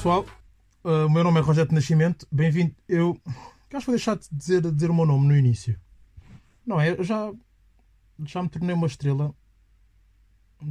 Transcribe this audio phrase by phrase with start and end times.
[0.00, 0.24] pessoal,
[0.82, 2.26] uh, o meu nome é Rogério de Nascimento.
[2.32, 2.74] Bem-vindo.
[2.88, 3.20] Eu
[3.70, 5.78] acho que vou deixar de dizer, de dizer o meu nome no início.
[6.64, 6.92] Não é?
[6.92, 7.30] Eu já,
[8.24, 9.34] já me tornei uma estrela.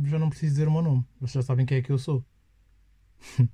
[0.06, 1.06] Já não preciso dizer o meu nome.
[1.22, 2.26] Vocês já sabem quem é que eu sou.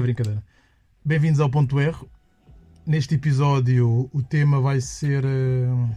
[0.00, 0.42] Brincadeira.
[1.04, 1.94] Bem-vindos ao Ponto R.
[2.86, 5.26] Neste episódio, o tema vai ser.
[5.26, 5.90] Uh,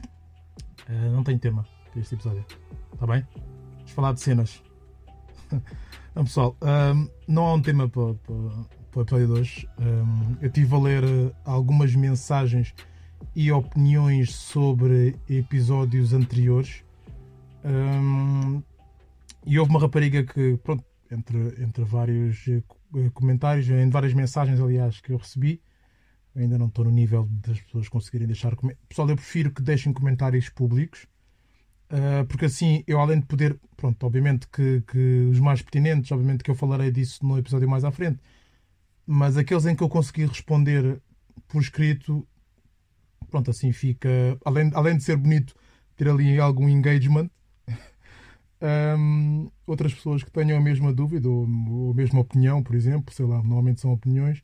[0.90, 2.46] uh, não tenho tema para este episódio.
[2.92, 3.26] Está bem?
[3.78, 4.62] Vamos falar de cenas.
[6.18, 8.36] Então, pessoal, um, não há um tema para, para,
[8.90, 9.70] para o episódio de hoje.
[9.78, 12.74] Um, eu estive a ler uh, algumas mensagens
[13.36, 16.84] e opiniões sobre episódios anteriores.
[17.64, 18.64] Um,
[19.46, 25.00] e houve uma rapariga que, pronto, entre, entre vários uh, comentários, em várias mensagens, aliás,
[25.00, 25.62] que eu recebi,
[26.36, 28.56] ainda não estou no nível das pessoas conseguirem deixar.
[28.90, 31.06] Pessoal, eu prefiro que deixem comentários públicos
[32.28, 36.52] porque assim eu além de poder, pronto, obviamente que, que, os mais pertinentes, obviamente que
[36.52, 38.20] eu falarei disso no episódio mais à frente,
[39.06, 41.02] mas aqueles em que eu consegui responder
[41.48, 42.28] por escrito,
[43.30, 44.10] pronto, assim fica,
[44.44, 45.56] além, além de ser bonito
[45.96, 47.30] ter ali algum engagement,
[49.00, 53.14] um, outras pessoas que tenham a mesma dúvida ou, ou, a mesma opinião, por exemplo,
[53.14, 54.44] sei lá, normalmente são opiniões,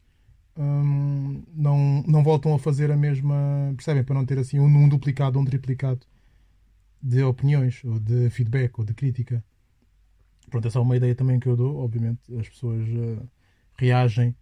[0.58, 4.88] um, não, não voltam a fazer a mesma, percebem, para não ter assim um, um
[4.88, 6.06] duplicado um triplicado
[7.04, 9.44] de opiniões, ou de feedback, ou de crítica.
[10.50, 11.84] Pronto, essa é uma ideia também que eu dou.
[11.84, 13.30] Obviamente, as pessoas uh,
[13.76, 14.34] reagem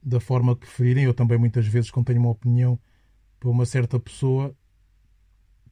[0.00, 1.04] da forma que preferirem.
[1.04, 2.78] Eu também, muitas vezes, quando tenho uma opinião
[3.40, 4.56] para uma certa pessoa,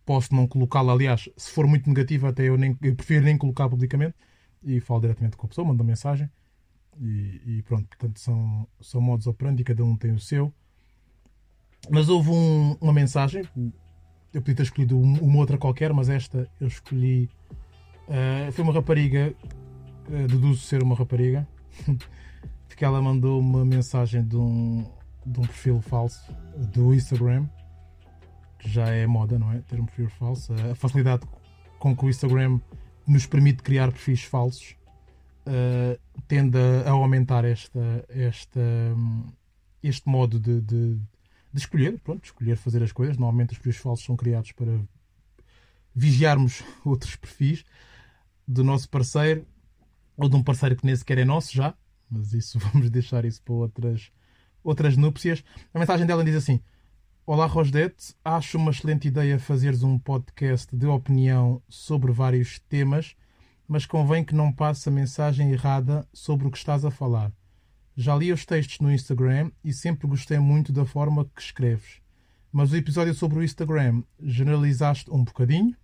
[0.04, 0.92] posso não colocá-la.
[0.92, 4.16] Aliás, se for muito negativa, até eu, nem, eu prefiro nem colocar publicamente
[4.64, 6.28] e falo diretamente com a pessoa, mando mensagem.
[7.00, 10.52] E, e, pronto, portanto, são, são modos operandi, cada um tem o seu.
[11.88, 13.48] Mas houve um, uma mensagem,
[14.32, 17.28] eu podia ter escolhido uma outra qualquer, mas esta eu escolhi.
[18.08, 19.34] Uh, foi uma rapariga,
[20.08, 21.46] uh, deduzo ser uma rapariga,
[22.66, 24.84] porque ela mandou uma mensagem de um,
[25.24, 26.32] de um perfil falso
[26.72, 27.46] do Instagram,
[28.58, 29.58] que já é moda, não é?
[29.60, 30.52] Ter um perfil falso.
[30.70, 31.26] A facilidade
[31.78, 32.60] com que o Instagram
[33.06, 34.76] nos permite criar perfis falsos
[35.46, 35.98] uh,
[36.28, 38.60] tende a, aumentar esta, esta,
[39.82, 40.98] este modo de, de
[41.52, 43.16] de escolher, pronto, escolher fazer as coisas.
[43.16, 44.80] Normalmente os perfis falsos são criados para
[45.94, 47.64] vigiarmos outros perfis
[48.46, 49.46] do nosso parceiro
[50.16, 51.74] ou de um parceiro que nem sequer é nosso já,
[52.10, 54.10] mas isso vamos deixar isso para outras,
[54.62, 55.44] outras núpcias.
[55.72, 56.60] A mensagem dela diz assim:
[57.26, 63.14] Olá Rosdete, acho uma excelente ideia fazeres um podcast de opinião sobre vários temas,
[63.68, 67.32] mas convém que não passe a mensagem errada sobre o que estás a falar.
[67.96, 72.00] Já li os textos no Instagram e sempre gostei muito da forma que escreves.
[72.50, 75.76] Mas o episódio sobre o Instagram generalizaste um bocadinho.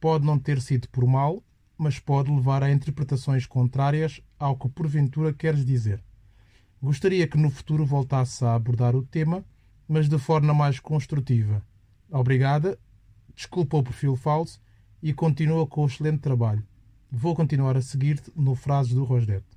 [0.00, 1.42] Pode não ter sido por mal,
[1.76, 6.02] mas pode levar a interpretações contrárias ao que porventura queres dizer.
[6.80, 9.44] Gostaria que no futuro voltasse a abordar o tema,
[9.88, 11.62] mas de forma mais construtiva.
[12.10, 12.78] Obrigada,
[13.34, 14.60] desculpa o perfil falso
[15.02, 16.64] e continua com o excelente trabalho.
[17.10, 19.53] Vou continuar a seguir-te no Frases do Rosdete.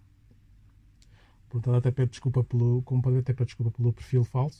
[1.49, 4.59] Portanto, até peço desculpa pelo, como pode até desculpa pelo perfil falso.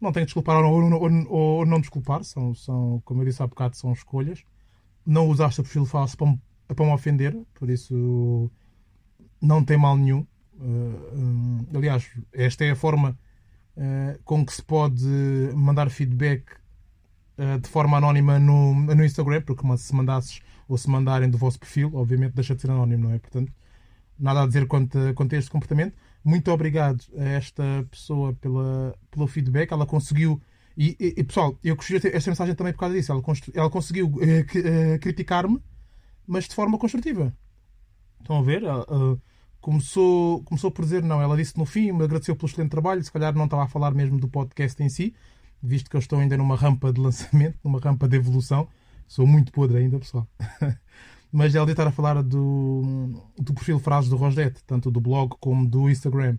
[0.00, 3.42] Não tenho que desculpar ou, ou, ou, ou, não desculpar, são, são, como eu disse
[3.42, 4.44] há bocado, são escolhas.
[5.06, 6.26] Não usaste o perfil falso para
[6.74, 8.50] para me ofender, por isso
[9.40, 10.26] não tem mal nenhum.
[10.58, 13.16] Uh, um, aliás, esta é a forma
[13.76, 15.06] uh, com que se pode
[15.54, 16.44] mandar feedback
[17.38, 21.58] uh, de forma anónima no, no Instagram, porque se mandasses ou se mandarem do vosso
[21.60, 23.18] perfil, obviamente deixa de ser anónimo, não é?
[23.18, 23.52] Portanto,
[24.18, 25.94] nada a dizer quanto, quanto a este comportamento.
[26.26, 29.70] Muito obrigado a esta pessoa pela, pelo feedback.
[29.70, 30.42] Ela conseguiu.
[30.76, 33.12] E, e, e pessoal, eu gostei esta mensagem também por causa disso.
[33.12, 33.22] Ela,
[33.54, 35.62] ela conseguiu uh, criticar-me,
[36.26, 37.32] mas de forma construtiva.
[38.20, 38.64] Estão a ver?
[38.64, 39.22] Uh,
[39.60, 41.22] começou, começou por dizer não.
[41.22, 43.04] Ela disse no fim, me agradeceu pelo excelente trabalho.
[43.04, 45.14] Se calhar não estava a falar mesmo do podcast em si,
[45.62, 48.66] visto que eu estou ainda numa rampa de lançamento, numa rampa de evolução.
[49.06, 50.26] Sou muito podre ainda, pessoal.
[51.36, 55.68] mas ela estar a falar do, do perfil Frases do Rosdete, tanto do blog como
[55.68, 56.38] do Instagram.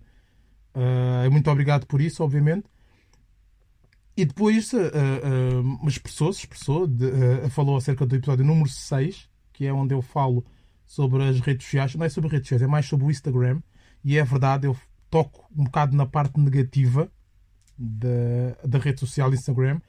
[0.74, 2.66] Uh, muito obrigado por isso, obviamente.
[4.18, 9.72] E depois uh, uh, expressou-se, expressou, uh, falou acerca do episódio número 6, que é
[9.72, 10.44] onde eu falo
[10.84, 11.94] sobre as redes sociais.
[11.94, 13.62] Não é sobre redes sociais, é mais sobre o Instagram.
[14.04, 14.76] E é verdade, eu
[15.12, 17.08] toco um bocado na parte negativa
[17.78, 19.80] da, da rede social Instagram,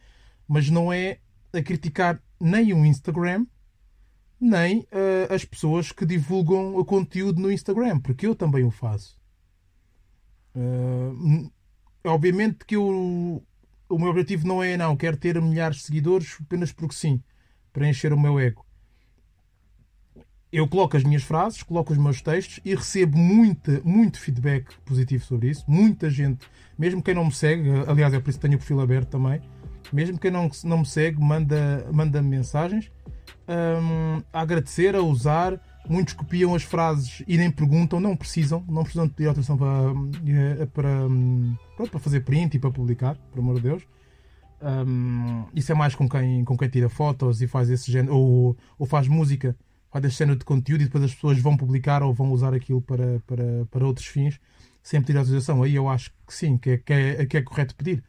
[0.47, 1.17] mas não é
[1.51, 3.47] a criticar nem o Instagram,
[4.41, 9.19] nem uh, as pessoas que divulgam o conteúdo no Instagram, porque eu também o faço.
[10.55, 11.51] Uh,
[12.05, 13.43] obviamente que eu,
[13.89, 17.23] o meu objetivo não é, não, quero ter milhares de seguidores apenas porque sim,
[17.73, 18.65] para encher o meu ego.
[20.53, 25.25] eu coloco as minhas frases, coloco os meus textos e recebo muita, muito feedback positivo
[25.25, 25.65] sobre isso.
[25.69, 26.47] Muita gente,
[26.79, 29.43] mesmo quem não me segue, aliás, é por isso que tenho o perfil aberto também,
[29.93, 32.91] mesmo quem não, não me segue, manda, manda -me mensagens
[33.49, 35.61] um, a agradecer, a usar.
[35.89, 40.67] Muitos copiam as frases e nem perguntam, não precisam, não precisam de pedir autorização para,
[40.67, 43.83] para, para fazer print e para publicar, por amor de Deus.
[44.61, 48.57] Um, isso é mais com quem, com quem tira fotos e faz esse género, ou,
[48.79, 49.57] ou faz música
[49.91, 52.81] faz este género de conteúdo e depois as pessoas vão publicar ou vão usar aquilo
[52.81, 54.39] para, para, para outros fins
[54.83, 55.63] sem pedir autorização.
[55.63, 58.03] Aí eu acho que sim, que é, que é, que é correto pedir.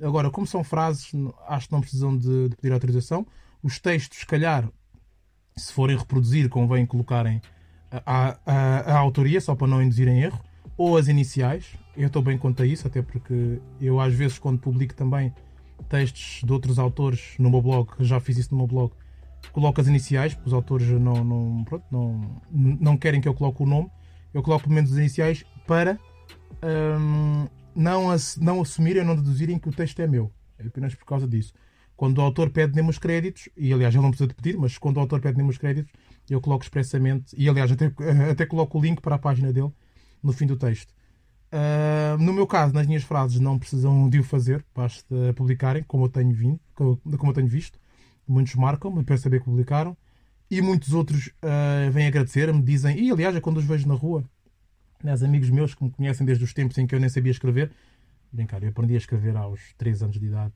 [0.00, 1.10] Agora, como são frases,
[1.46, 3.26] acho que não precisam de, de, pedir autorização.
[3.62, 4.68] Os textos, se calhar,
[5.56, 7.40] se forem reproduzir, convém colocarem
[7.90, 10.40] a, a, a, autoria, só para não induzirem erro,
[10.76, 11.66] ou as iniciais.
[11.96, 15.32] Eu estou bem quanto a isso, até porque eu, às vezes, quando publico também
[15.88, 18.92] textos de outros autores no meu blog, já fiz isso no meu blog,
[19.52, 23.62] coloco as iniciais, porque os autores não, não, pronto, não, não querem que eu coloque
[23.62, 23.90] o nome.
[24.32, 25.98] Eu coloco pelo menos as iniciais para
[26.62, 30.32] hum, não, ass, não assumirem ou não deduzirem que o texto é meu.
[30.58, 31.54] É apenas por causa disso.
[31.98, 34.78] Quando o autor pede nem os créditos, e aliás ele não precisa de pedir, mas
[34.78, 35.92] quando o autor pede nem os créditos,
[36.30, 37.86] eu coloco expressamente, e aliás até,
[38.30, 39.72] até coloco o link para a página dele
[40.22, 40.94] no fim do texto.
[41.52, 46.04] Uh, no meu caso, nas minhas frases não precisam de o fazer, basta publicarem, como
[46.04, 47.80] eu tenho, vindo, como eu tenho visto.
[48.28, 49.96] Muitos marcam-me para saber que publicaram.
[50.48, 54.22] E muitos outros uh, vêm agradecer-me, dizem, e aliás, é quando os vejo na rua,
[55.02, 57.72] né, amigos meus que me conhecem desde os tempos em que eu nem sabia escrever.
[58.32, 60.54] Brincar, eu aprendi a escrever aos 3 anos de idade.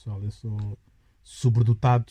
[0.00, 0.78] Pessoal, eu sou
[1.22, 2.10] sobredotado.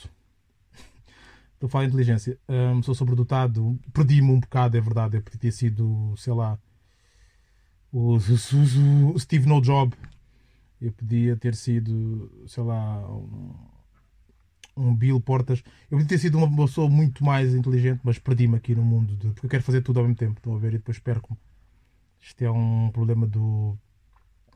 [1.56, 2.38] Estou a falar de inteligência.
[2.47, 3.80] Um, sou sobredotado.
[3.91, 5.18] Perdi-me um bocado, é verdade.
[5.18, 6.59] Eu podia ter sido, sei lá,
[7.91, 9.95] o, o, o Steve No Job.
[10.80, 13.56] Eu podia ter sido, sei lá, um,
[14.77, 15.63] um Bill Portas.
[15.89, 19.30] Eu podia ter sido uma pessoa muito mais inteligente, mas perdi-me aqui no mundo, de,
[19.30, 21.39] porque eu quero fazer tudo ao mesmo tempo, estão a ver, e depois perco-me.
[22.21, 23.75] Isto é um problema do,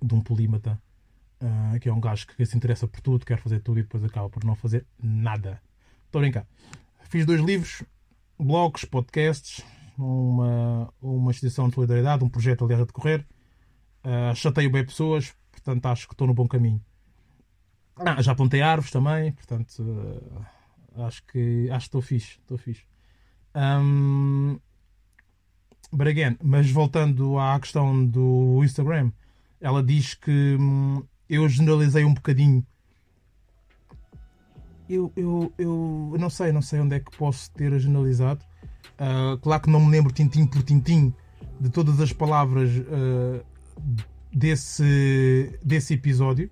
[0.04, 0.80] de um polímata,
[1.44, 4.04] uh, que é um gajo que se interessa por tudo, quer fazer tudo e depois
[4.04, 5.62] acaba por não fazer nada.
[6.06, 6.48] Estou a brincar.
[7.10, 7.84] Fiz dois livros,
[8.40, 9.64] blogs, podcasts,
[9.98, 13.26] uma, uma instituição de solidariedade, um projeto aliás a decorrer.
[14.04, 16.82] Uh, chateio bem pessoas, portanto acho que estou no bom caminho.
[17.96, 22.84] Ah, já apontei árvores também, portanto uh, acho que acho que estou fixe, estou fixe.
[23.56, 24.60] Um,
[25.92, 29.12] but again, mas voltando à questão do Instagram,
[29.62, 32.66] ela diz que hum, eu generalizei um bocadinho.
[34.90, 38.44] Eu, eu, eu não sei, não sei onde é que posso ter generalizado.
[38.94, 41.14] Uh, claro que não me lembro tintim por tintim
[41.60, 43.44] de todas as palavras uh,
[44.32, 46.50] desse, desse episódio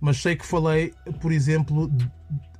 [0.00, 1.90] mas sei que falei, por exemplo,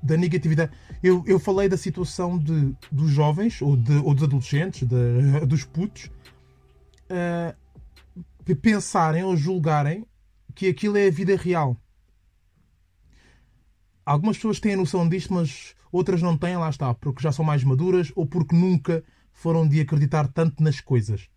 [0.03, 0.71] da negatividade.
[1.03, 5.65] Eu, eu falei da situação de, dos jovens, ou, de, ou dos adolescentes, de, dos
[5.65, 6.11] putos,
[7.11, 7.57] uh,
[8.57, 10.05] pensarem ou julgarem
[10.55, 11.77] que aquilo é a vida real.
[14.05, 17.45] Algumas pessoas têm a noção disto, mas outras não têm, lá está, porque já são
[17.45, 21.29] mais maduras ou porque nunca foram de acreditar tanto nas coisas.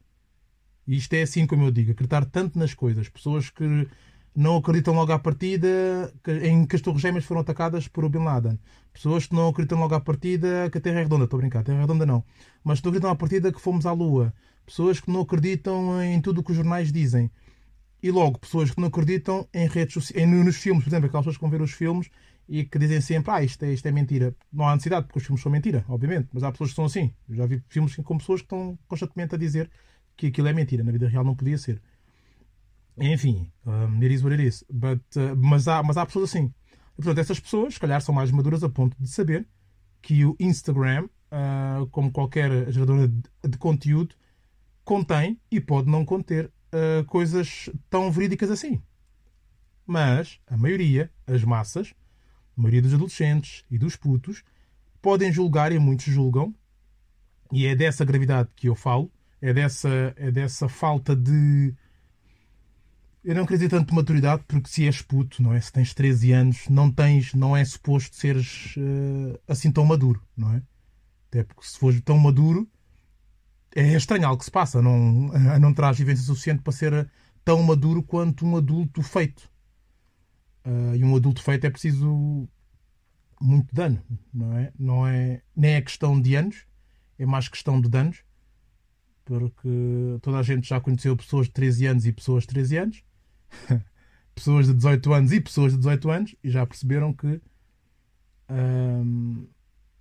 [0.87, 3.07] E isto é assim como eu digo, acreditar tanto nas coisas.
[3.07, 3.87] Pessoas que
[4.35, 8.59] não acreditam logo à partida em que as Torres Gêmeas foram atacadas por Bin Laden.
[8.91, 11.25] Pessoas que não acreditam logo à partida que a Terra é redonda.
[11.25, 12.23] Estou a brincar, a Terra é redonda não.
[12.63, 14.33] Mas não acreditam à partida que fomos à Lua.
[14.65, 17.29] Pessoas que não acreditam em tudo o que os jornais dizem.
[18.03, 21.37] E logo, pessoas que não acreditam em redes sociais, nos filmes, por exemplo, aquelas pessoas
[21.37, 22.09] que vão ver os filmes
[22.49, 24.35] e que dizem sempre, ah, isto é, isto é mentira.
[24.51, 26.27] Não há necessidade, porque os filmes são mentira, obviamente.
[26.33, 27.13] Mas há pessoas que são assim.
[27.29, 29.71] Eu já vi filmes com pessoas que estão constantemente a dizer
[30.17, 30.83] que aquilo é mentira.
[30.83, 31.81] Na vida real não podia ser.
[32.97, 34.65] Enfim, um, it is what it is.
[34.69, 36.53] But, uh, mas, há, mas há pessoas assim.
[36.97, 39.47] Portanto, essas pessoas, se calhar, são mais maduras a ponto de saber
[40.01, 44.13] que o Instagram, uh, como qualquer geradora de, de, conteúdo,
[44.83, 48.81] contém e pode não conter uh, coisas tão verídicas assim.
[49.85, 51.93] Mas a maioria, as massas,
[52.57, 54.43] a maioria dos adolescentes e dos putos,
[55.01, 56.53] podem julgar e muitos julgam,
[57.51, 59.11] e é dessa gravidade que eu falo,
[59.41, 61.73] é dessa, é dessa falta de
[63.23, 65.61] eu não queria dizer tanto de maturidade, porque se és puto, não é?
[65.61, 70.51] Se tens 13 anos, não tens, não é suposto seres uh, assim tão maduro, não
[70.53, 70.61] é?
[71.29, 72.69] Até porque se fores tão maduro,
[73.75, 77.09] é estranho algo que se passa, não, não traz vivência suficiente para ser
[77.43, 79.51] tão maduro quanto um adulto feito.
[80.65, 82.47] Uh, e um adulto feito é preciso
[83.41, 84.01] muito dano,
[84.33, 84.71] não é?
[84.79, 86.65] Não é nem é questão de anos,
[87.19, 88.23] é mais questão de danos,
[89.25, 89.69] porque
[90.21, 93.03] toda a gente já conheceu pessoas de 13 anos e pessoas de 13 anos
[94.33, 97.41] pessoas de 18 anos e pessoas de 18 anos e já perceberam que
[98.49, 99.47] hum,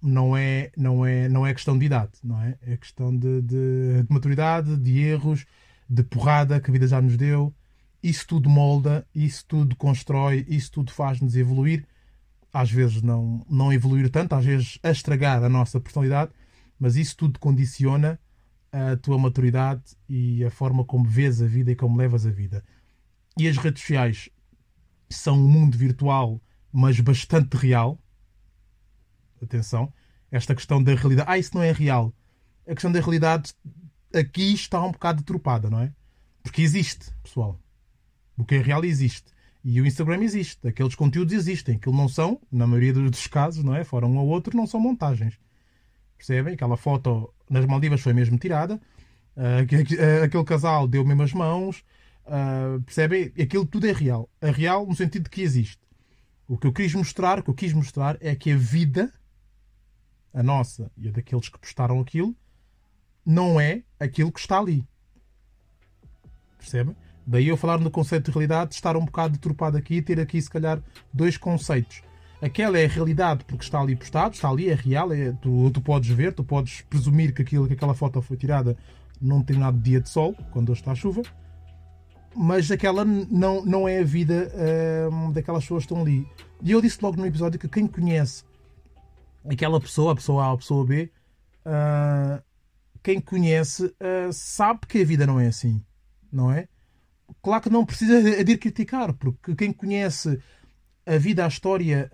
[0.02, 2.58] não é, não é, não é questão de idade, não é?
[2.62, 5.46] É questão de, de, de maturidade, de erros,
[5.88, 7.54] de porrada que a vida já nos deu.
[8.02, 11.86] Isso tudo molda, isso tudo constrói, isso tudo faz-nos evoluir.
[12.52, 16.32] Às vezes não, não evoluir tanto, às vezes a estragar a nossa personalidade,
[16.78, 18.18] mas isso tudo condiciona
[18.72, 22.64] a tua maturidade e a forma como vês a vida e como levas a vida.
[23.38, 24.28] E as redes sociais
[25.08, 26.40] são um mundo virtual,
[26.72, 28.01] mas bastante real.
[29.42, 29.92] Atenção,
[30.30, 31.28] esta questão da realidade.
[31.30, 32.14] Ah, isso não é real.
[32.66, 33.52] A questão da realidade
[34.14, 35.92] aqui está um bocado deturpada, não é?
[36.42, 37.58] Porque existe, pessoal.
[38.36, 39.32] O que é real existe.
[39.64, 40.66] E o Instagram existe.
[40.66, 41.76] Aqueles conteúdos existem.
[41.76, 43.84] Aquilo não são, na maioria dos casos, não é?
[43.84, 45.38] Fora um ou outro, não são montagens.
[46.16, 46.54] Percebem?
[46.54, 48.80] Aquela foto nas Maldivas foi mesmo tirada.
[49.36, 51.84] Uh, aquele casal deu mesmo as mãos.
[52.26, 53.32] Uh, percebem?
[53.40, 54.28] Aquilo tudo é real.
[54.40, 55.80] É real no sentido de que existe.
[56.48, 59.12] O que eu quis mostrar, o que eu quis mostrar é que a vida,
[60.32, 62.34] a nossa e a daqueles que postaram aquilo,
[63.24, 64.86] não é aquilo que está ali.
[66.58, 66.96] Percebem?
[67.26, 70.40] Daí eu falar no conceito de realidade, estar um bocado deturpado aqui e ter aqui,
[70.40, 72.02] se calhar, dois conceitos.
[72.40, 75.80] Aquela é a realidade porque está ali postado, está ali, é real, é, tu, tu
[75.80, 78.76] podes ver, tu podes presumir que, aquilo, que aquela foto foi tirada
[79.20, 81.22] num determinado dia de sol, quando hoje está a chuva,
[82.34, 86.26] mas aquela não, não é a vida uh, daquelas pessoas que estão ali.
[86.60, 88.42] E eu disse logo no episódio que quem conhece
[89.44, 91.10] aquela pessoa, a pessoa A, a pessoa B,
[91.66, 92.42] uh,
[93.02, 95.84] quem conhece uh, sabe que a vida não é assim,
[96.32, 96.68] não é?
[97.42, 100.38] Claro que não precisa de ir criticar, porque quem conhece
[101.04, 102.10] a vida, a história,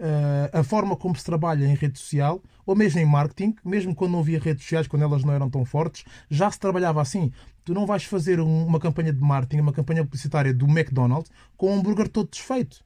[0.52, 4.20] a forma como se trabalha em rede social, ou mesmo em marketing, mesmo quando não
[4.20, 7.32] havia redes sociais, quando elas não eram tão fortes, já se trabalhava assim.
[7.64, 11.78] Tu não vais fazer uma campanha de marketing, uma campanha publicitária do McDonald's com um
[11.80, 12.82] hambúrguer todo desfeito.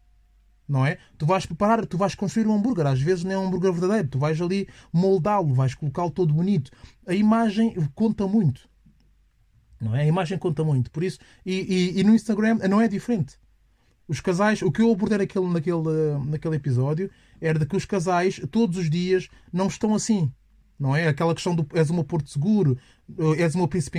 [0.72, 0.96] Não é?
[1.18, 2.86] Tu vais preparar, tu vais construir um hambúrguer.
[2.86, 4.08] Às vezes não é um hambúrguer verdadeiro.
[4.08, 6.70] Tu vais ali moldá-lo, vais colocá-lo todo bonito.
[7.06, 8.66] A imagem conta muito.
[9.78, 10.00] Não é?
[10.00, 10.90] A imagem conta muito.
[10.90, 13.38] Por isso, e, e, e no Instagram não é diferente.
[14.08, 18.40] Os casais, o que eu abordei naquele, naquele, naquele episódio era de que os casais,
[18.50, 20.32] todos os dias, não estão assim.
[20.80, 21.06] Não é?
[21.06, 22.78] Aquela questão do és o meu porto seguro,
[23.36, 23.98] és o meu príncipe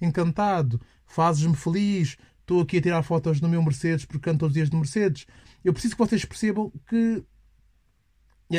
[0.00, 4.54] encantado, fazes-me feliz, estou aqui a tirar fotos no meu Mercedes porque canto todos os
[4.54, 5.26] dias de Mercedes.
[5.64, 7.24] Eu preciso que vocês percebam que.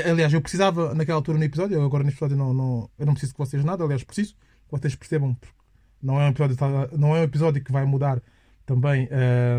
[0.09, 3.33] Aliás, eu precisava naquela altura no episódio, agora neste episódio não, não, eu não preciso
[3.33, 5.37] que vocês nada, aliás, preciso que vocês percebam,
[6.01, 6.57] não é um episódio,
[6.97, 8.21] não é um episódio que vai mudar
[8.65, 9.07] também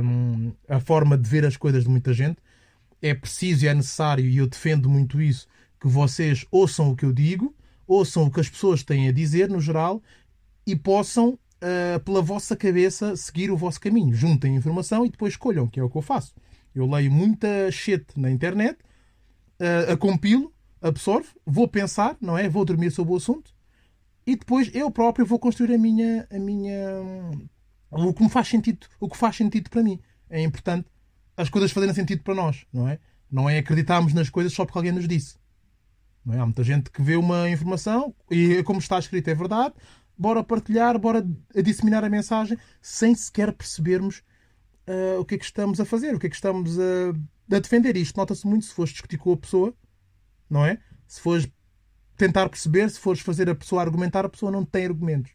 [0.03, 2.39] hum, a forma de ver as coisas de muita gente.
[3.01, 5.47] É preciso e é necessário, e eu defendo muito isso,
[5.81, 7.55] que vocês ouçam o que eu digo,
[7.87, 10.03] ouçam o que as pessoas têm a dizer no geral
[10.67, 14.13] e possam, uh, pela vossa cabeça, seguir o vosso caminho.
[14.13, 16.35] Juntem informação e depois escolham, que é o que eu faço.
[16.77, 18.79] Eu leio muita shit na internet,
[19.59, 20.53] uh, a compilo,
[20.83, 22.51] absorvo, vou pensar, não é?
[22.51, 23.51] Vou dormir sobre o assunto
[24.27, 26.79] e depois eu próprio vou construir a minha, a minha
[27.91, 29.99] o que me faz sentido, o que faz sentido para mim.
[30.29, 30.87] É importante
[31.35, 32.99] as coisas fazerem sentido para nós, não é?
[33.31, 35.37] Não é acreditarmos nas coisas só porque alguém nos disse.
[36.25, 36.41] Não é?
[36.41, 39.75] Há muita gente que vê uma informação e como está escrito é verdade,
[40.19, 44.23] bora partilhar, bora disseminar a mensagem sem sequer percebermos
[44.89, 47.59] uh, o que é que estamos a fazer, o que é que estamos a, a
[47.59, 47.97] defender.
[47.97, 49.75] Isto nota-se muito se fores discutir com a pessoa,
[50.49, 50.79] não é?
[51.07, 51.49] Se fores
[52.17, 55.33] tentar perceber, se fores fazer a pessoa argumentar, a pessoa não tem argumentos.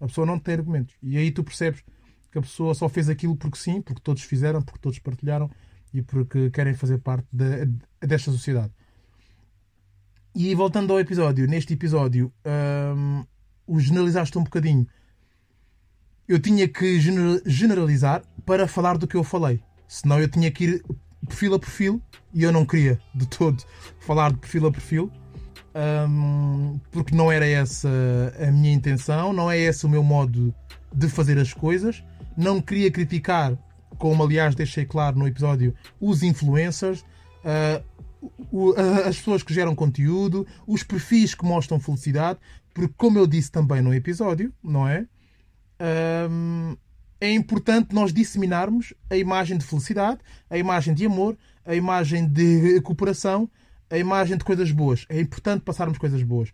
[0.00, 0.94] A pessoa não tem argumentos.
[1.02, 1.82] E aí tu percebes
[2.30, 5.50] que a pessoa só fez aquilo porque sim, porque todos fizeram, porque todos partilharam
[5.92, 7.66] e porque querem fazer parte de,
[8.00, 8.72] desta sociedade.
[10.34, 12.32] E voltando ao episódio, neste episódio,
[12.96, 13.24] hum,
[13.66, 14.86] o generalizaste um bocadinho.
[16.28, 16.98] Eu tinha que
[17.44, 19.60] generalizar para falar do que eu falei.
[19.86, 20.84] Senão eu tinha que ir
[21.26, 22.02] perfil a perfil
[22.32, 23.62] e eu não queria de todo
[24.00, 25.12] falar de perfil a perfil
[25.74, 27.88] um, porque não era essa
[28.38, 30.54] a minha intenção, não é esse o meu modo
[30.92, 32.02] de fazer as coisas.
[32.36, 33.58] Não queria criticar,
[33.98, 37.04] como aliás deixei claro no episódio, os influencers,
[37.44, 37.82] uh,
[38.50, 42.38] o, uh, as pessoas que geram conteúdo, os perfis que mostram felicidade,
[42.72, 45.06] porque, como eu disse também no episódio, não é?
[47.20, 52.80] É importante nós disseminarmos a imagem de felicidade, a imagem de amor, a imagem de
[52.82, 53.48] cooperação
[53.90, 55.06] a imagem de coisas boas.
[55.08, 56.50] É importante passarmos coisas boas.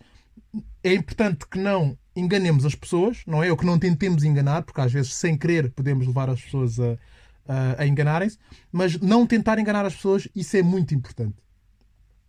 [0.82, 3.50] É importante que não enganemos as pessoas, não é?
[3.50, 6.98] Ou que não tentemos enganar, porque às vezes, sem querer, podemos levar as pessoas a,
[7.46, 8.38] a, a enganarem-se.
[8.70, 11.36] Mas não tentar enganar as pessoas, isso é muito importante.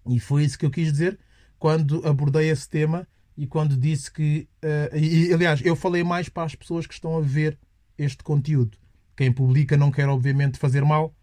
[0.07, 1.19] E foi isso que eu quis dizer
[1.59, 3.07] quando abordei esse tema
[3.43, 4.47] e quando disse que.
[4.63, 7.57] Uh, e, aliás, eu falei mais para as pessoas que estão a ver
[7.97, 8.77] este conteúdo.
[9.15, 11.13] Quem publica não quer, obviamente, fazer mal,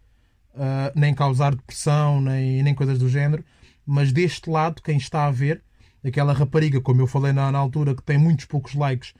[0.53, 3.43] uh, nem causar depressão, nem, nem coisas do género
[3.91, 5.63] mas deste lado, quem está a ver,
[6.05, 9.15] aquela rapariga, como eu falei na, na altura, que tem muitos poucos likes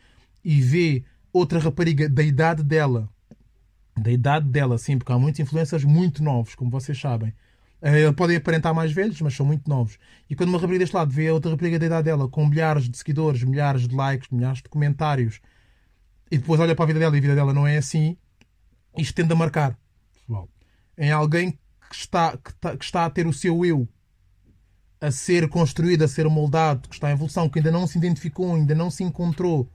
[0.46, 1.04] e vê
[1.34, 3.10] outra rapariga da idade dela,
[4.00, 7.34] da idade dela, sim, porque há muitos influencers muito novos, como vocês sabem.
[7.82, 9.98] Uh, podem aparentar mais velhos, mas são muito novos.
[10.30, 12.90] E quando uma rapariga deste lado vê a outra rapariga da idade dela com milhares
[12.90, 15.40] de seguidores, milhares de likes, milhares de comentários,
[16.30, 18.18] e depois olha para a vida dela e a vida dela não é assim,
[18.98, 19.78] isto tende a marcar,
[20.14, 20.50] pessoal,
[20.98, 21.52] em alguém
[21.90, 23.88] que está, que, está, que está a ter o seu eu
[25.02, 28.54] a ser construído, a ser moldado, que está em evolução, que ainda não se identificou,
[28.56, 29.68] ainda não se encontrou.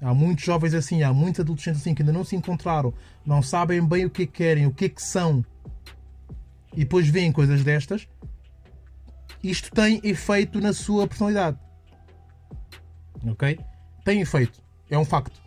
[0.00, 2.92] Há muitos jovens assim, há muitos adolescentes assim que ainda não se encontraram,
[3.24, 5.44] não sabem bem o que é que querem, o que é que são.
[6.72, 8.08] E depois veem coisas destas.
[9.42, 11.58] Isto tem efeito na sua personalidade.
[13.26, 13.58] Ok?
[14.04, 14.62] Tem efeito.
[14.90, 15.40] É um facto.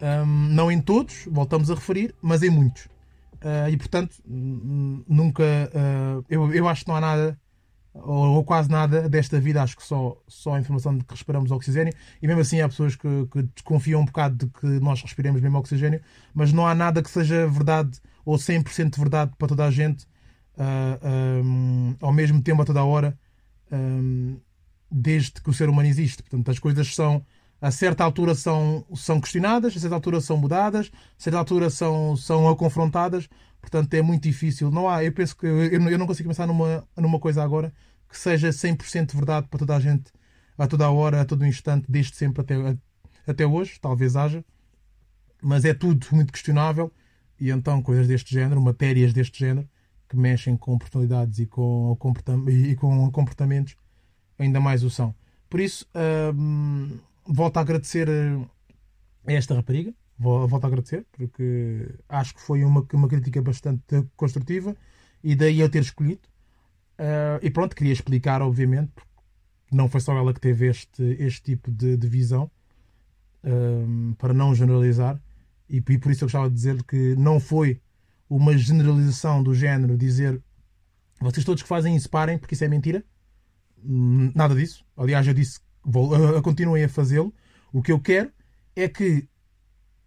[0.00, 2.84] Um, não em todos, voltamos a referir, mas em muitos.
[3.44, 5.42] Uh, e portanto, nunca.
[5.42, 7.38] Uh, eu, eu acho que não há nada,
[7.92, 9.62] ou, ou, quase nada, desta vida.
[9.62, 11.92] Acho que só, só a informação de que respiramos oxigênio.
[12.20, 15.58] E mesmo assim, há pessoas que, que desconfiam um bocado de que nós respiremos mesmo
[15.58, 16.00] oxigênio,
[16.34, 20.06] mas não há nada que seja verdade ou 100% verdade para toda a gente,
[20.58, 23.18] um, ao mesmo tempo, a toda a hora,
[24.90, 26.22] desde que o ser humano existe.
[26.22, 27.24] Portanto, as coisas são
[27.64, 32.14] a certa altura são, são questionadas, a certa altura são mudadas, a certa altura são,
[32.14, 33.26] são confrontadas,
[33.58, 34.70] portanto é muito difícil.
[34.70, 37.72] Não há, eu penso que eu, eu não consigo pensar numa, numa coisa agora
[38.06, 40.12] que seja 100% verdade para toda a gente,
[40.58, 42.54] a toda a hora, a todo instante, desde sempre até,
[43.26, 44.44] até hoje, talvez haja,
[45.42, 46.92] mas é tudo muito questionável
[47.40, 49.66] e então coisas deste género, matérias deste género,
[50.14, 51.98] que mexem com personalidades e com,
[52.48, 53.76] e com comportamentos,
[54.38, 55.14] ainda mais o são.
[55.50, 55.86] Por isso,
[56.34, 59.92] hum, volto a agradecer a esta rapariga.
[60.16, 64.76] Volto a agradecer, porque acho que foi uma, uma crítica bastante construtiva
[65.24, 66.28] e daí eu ter escolhido.
[66.98, 69.10] Uh, e pronto, queria explicar, obviamente, porque
[69.72, 72.48] não foi só ela que teve este, este tipo de, de visão,
[73.42, 75.20] uh, para não generalizar,
[75.68, 77.80] e, e, por isso eu gostava de dizer que não foi
[78.36, 80.42] uma generalização do género dizer
[81.20, 83.04] vocês todos que fazem isso parem, porque isso é mentira.
[83.82, 84.84] Hum, nada disso.
[84.96, 87.32] Aliás, eu disse vou, uh, continuem a fazê-lo.
[87.72, 88.32] O que eu quero
[88.74, 89.28] é que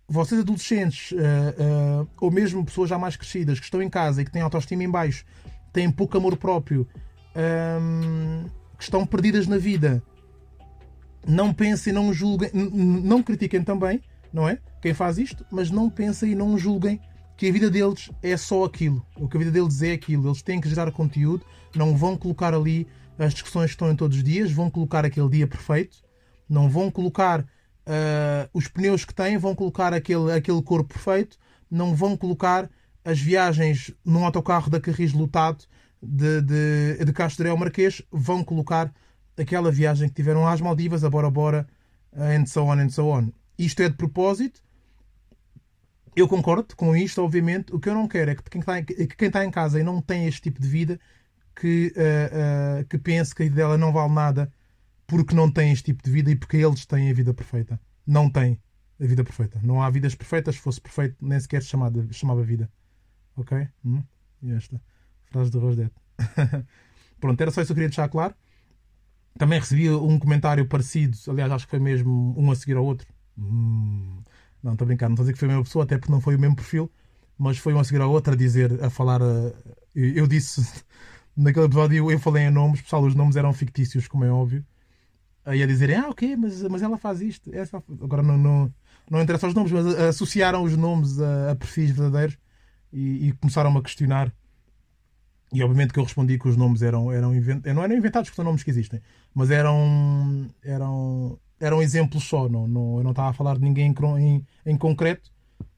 [0.09, 4.25] vocês adolescentes, uh, uh, ou mesmo pessoas já mais crescidas, que estão em casa e
[4.25, 5.25] que têm autoestima em baixo,
[5.71, 6.87] têm pouco amor próprio,
[7.81, 8.45] um,
[8.77, 10.03] que estão perdidas na vida,
[11.25, 14.59] não pensem, não julguem, não critiquem também, não é?
[14.81, 17.01] Quem faz isto, mas não pensem e não julguem
[17.38, 19.06] que a vida deles é só aquilo.
[19.15, 20.28] O que a vida deles é aquilo.
[20.28, 21.45] Eles têm que gerar conteúdo,
[21.76, 25.30] não vão colocar ali as discussões que estão em todos os dias, vão colocar aquele
[25.30, 25.97] dia perfeito,
[26.50, 31.38] não vão colocar uh, os pneus que têm, vão colocar aquele, aquele corpo perfeito,
[31.69, 32.69] não vão colocar
[33.06, 35.63] as viagens num autocarro da Carris lotado
[36.02, 38.91] de, de, de Castro Marquês, vão colocar
[39.38, 41.67] aquela viagem que tiveram às Maldivas, a Bora Bora,
[42.15, 43.30] and so on and so on.
[43.58, 44.62] Isto é de propósito.
[46.17, 47.71] Eu concordo com isto, obviamente.
[47.71, 49.84] O que eu não quero é que quem está, que quem está em casa e
[49.84, 50.99] não tem este tipo de vida
[51.56, 54.51] que, uh, uh, que pense que a vida dela não vale nada
[55.06, 57.80] porque não tem este tipo de vida e porque eles têm a vida perfeita.
[58.06, 58.60] Não tem
[58.99, 59.60] a vida perfeita.
[59.62, 60.56] Não há vidas perfeitas.
[60.56, 62.67] Se fosse perfeito, nem sequer chamada, chamava vida.
[63.36, 63.67] Ok?
[63.86, 64.01] Hum?
[64.41, 64.82] E esta
[65.25, 65.93] frase de Rosdet.
[67.21, 68.34] Pronto, era só isso que eu queria deixar claro.
[69.38, 71.15] Também recebi um comentário parecido.
[71.27, 73.08] Aliás, acho que foi mesmo um a seguir ao outro.
[73.38, 74.17] Hum.
[74.67, 75.08] Não, estou a brincar.
[75.08, 76.56] Não estou a dizer que foi a mesma pessoa, até porque não foi o mesmo
[76.56, 76.91] perfil.
[77.38, 79.21] Mas foi um a seguir ao outro a dizer, a falar.
[79.21, 79.53] A...
[79.95, 80.62] Eu disse
[81.36, 84.65] naquele episódio eu falei em nomes, pessoal, os nomes eram fictícios, como é óbvio.
[85.45, 87.49] Aí a dizerem, ah, ok, mas, mas ela faz isto.
[87.56, 87.82] Essa...
[88.01, 88.73] Agora não, não,
[89.10, 92.38] não interessa os nomes, mas associaram os nomes a, a perfis verdadeiros
[92.91, 94.34] e, e começaram-me a questionar.
[95.53, 98.36] E obviamente que eu respondi que os nomes eram, eram inventados, não eram inventados porque
[98.36, 99.01] são nomes que existem,
[99.34, 102.47] mas eram, eram, eram exemplos só.
[102.47, 105.31] Não, não, eu não estava a falar de ninguém em, em, concreto.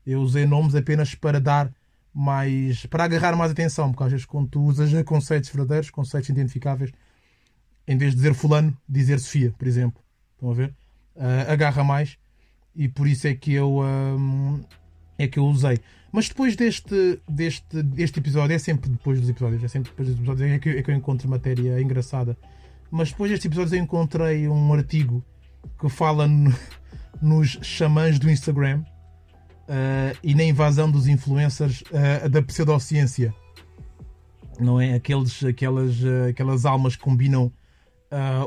[0.06, 1.72] Eu usei nomes apenas para dar
[2.14, 6.92] mais para agarrar mais atenção, porque às vezes quando tu usas conceitos verdadeiros, conceitos identificáveis,
[7.88, 10.02] em vez de dizer fulano, dizer Sofia, por exemplo.
[10.34, 10.74] Estão a ver?
[11.16, 12.18] Uh, agarra mais
[12.76, 14.62] e por isso é que eu um,
[15.18, 15.80] é que eu usei.
[16.12, 20.18] Mas depois deste, deste, deste episódio, é sempre depois dos episódios, é sempre depois dos
[20.18, 22.38] episódios é que, é que eu encontro matéria engraçada.
[22.90, 25.24] Mas depois destes episódios eu encontrei um artigo
[25.80, 26.54] que fala no,
[27.22, 33.34] nos xamãs do Instagram uh, e na invasão dos influencers uh, da pseudociência.
[34.60, 34.94] Não é?
[34.96, 37.52] Aqueles, aquelas, uh, aquelas almas que combinam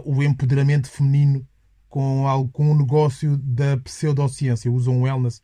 [0.04, 1.46] o empoderamento feminino
[1.88, 4.68] com, algo, com o negócio da pseudociência.
[4.68, 5.40] Usam wellness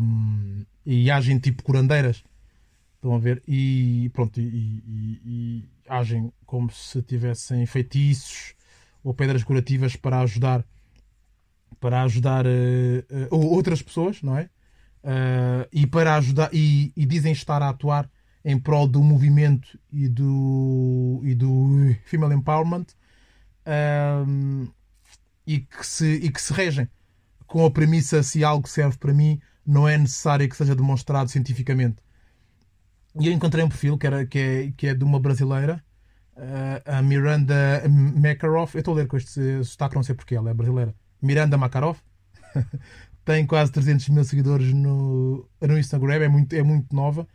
[0.00, 2.22] um, e agem tipo curandeiras.
[2.94, 3.42] Estão a ver?
[3.48, 4.44] E pronto, e,
[4.86, 8.54] e, e agem como se tivessem feitiços
[9.02, 10.64] ou pedras curativas para ajudar
[11.80, 14.50] para ajudar uh, uh, outras pessoas, não é?
[15.04, 18.10] Uh, e para ajudar e, e, dizem estar a atuar
[18.44, 22.86] em prol do movimento e do e do female empowerment
[25.46, 26.88] e que se e que se regem
[27.46, 31.96] com a premissa se algo serve para mim não é necessário que seja demonstrado cientificamente.
[33.20, 35.84] E eu encontrei um perfil que, era, que, é, que é de uma brasileira,
[36.84, 38.70] a Miranda Makarov.
[38.74, 40.94] Eu estou a ler com este sotaque, não sei porque ela é brasileira.
[41.20, 41.98] Miranda Makarov.
[43.24, 47.28] tem quase 300 mil seguidores no, no Instagram, é muito, é muito nova.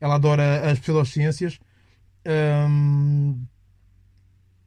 [0.00, 1.60] Ela adora as pseudociências.
[2.68, 3.46] Um,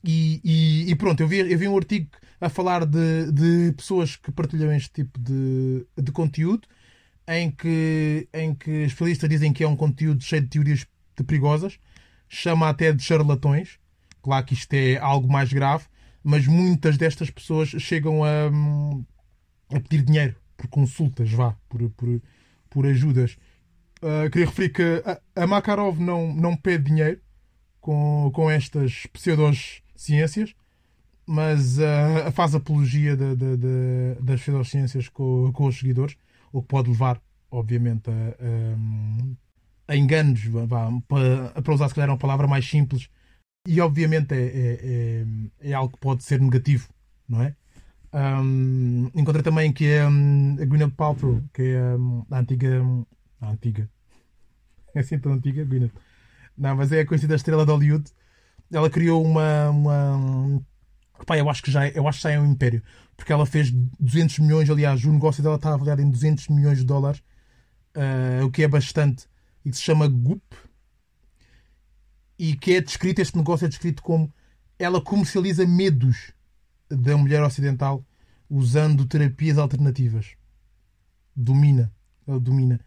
[0.02, 4.16] e, e, e, pronto, eu vi, eu vi um artigo a falar de, de pessoas
[4.16, 6.66] que partilham este tipo de, de conteúdo,
[7.28, 10.88] em que, em que especialistas dizem que é um conteúdo cheio de teorias
[11.28, 11.78] perigosas,
[12.30, 13.79] chama até de charlatões.
[14.22, 15.86] Claro que isto é algo mais grave,
[16.24, 18.48] mas muitas destas pessoas chegam a,
[19.76, 22.22] a pedir dinheiro por consultas, vá, por, por,
[22.70, 23.38] por ajudas.
[24.02, 27.20] Uh, queria referir que a, a, Makarov não, não pede dinheiro
[27.82, 30.54] com, com estas pseudociências,
[31.26, 36.16] mas uh, faz apologia de, de, de, das pseudociências com, com os seguidores,
[36.52, 38.14] o que pode levar, obviamente, a,
[39.90, 43.10] a, a enganos, vá, para, para usar se calhar uma palavra mais simples,
[43.68, 44.80] e obviamente é, é,
[45.62, 46.88] é, é algo que pode ser negativo,
[47.28, 47.56] não é?
[48.12, 52.82] Um, encontrei também que é um, a Gwyneth Paltrow, que é um, a antiga.
[53.42, 53.90] A antiga.
[54.96, 55.92] É assim tão antiga, Gwyneth.
[56.58, 58.12] Não, mas é a conhecida estrela de Hollywood.
[58.72, 59.70] Ela criou uma.
[59.70, 60.62] uma
[61.28, 62.82] Pá, eu acho que já, é, eu acho que já é um império.
[63.16, 66.86] Porque ela fez 200 milhões, aliás, o negócio dela está avaliado em 200 milhões de
[66.86, 67.22] dólares,
[67.96, 69.28] uh, o que é bastante,
[69.64, 70.42] e que se chama Goop.
[72.40, 74.34] E que é descrito, este negócio é descrito como
[74.80, 76.32] ela comercializa medos
[76.90, 78.04] da mulher ocidental
[78.50, 80.36] usando terapias alternativas.
[81.36, 81.92] Domina.
[82.26, 82.80] Ele domina.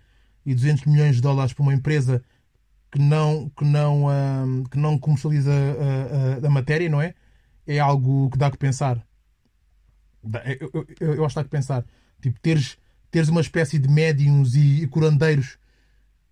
[0.44, 2.24] E 200 milhões de dólares para uma empresa
[2.90, 7.14] que não, que não, uh, que não comercializa a, a, a, matéria, não é?
[7.66, 9.06] É algo que dá que pensar.
[10.60, 11.84] Eu, eu, eu, eu acho que dá que pensar.
[12.20, 12.76] Tipo, teres,
[13.10, 15.58] teres uma espécie de médiums e, e curandeiros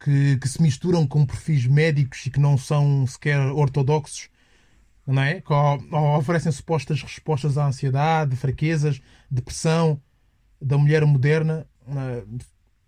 [0.02, 4.30] que, que se misturam com perfis médicos e que não são sequer ortodoxos
[5.06, 5.40] não é?
[5.40, 5.52] Que
[6.18, 10.00] oferecem supostas respostas à ansiedade, fraquezas, depressão
[10.60, 11.66] da mulher moderna.
[11.86, 12.22] É?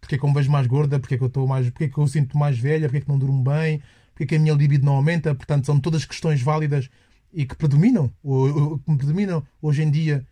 [0.00, 0.98] Porque é que eu me vejo mais gorda?
[0.98, 1.68] Porque é que eu estou mais.
[1.70, 2.88] Porque é que eu sinto mais velha?
[2.88, 3.82] Porque é que não durmo bem?
[4.12, 5.34] Porque é que a minha libido não aumenta?
[5.34, 6.88] Portanto, são todas questões válidas
[7.32, 10.26] e que predominam, ou, que predominam hoje em dia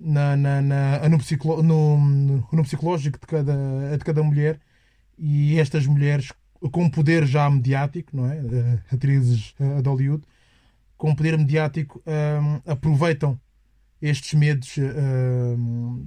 [0.00, 1.98] na, na, na no, psicolo, no,
[2.50, 4.58] no, psicológico de cada, de cada mulher.
[5.18, 6.32] E estas mulheres
[6.70, 8.38] com poder já mediático, não é?
[8.38, 10.24] Eh, atrizes eh, de Hollywood,
[10.96, 13.38] com poder mediático, um, aproveitam
[14.00, 16.06] estes medos um,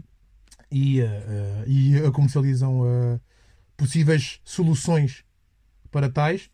[0.71, 1.07] e, uh,
[1.67, 3.19] e comercializam uh,
[3.77, 5.23] possíveis soluções
[5.91, 6.49] para tais.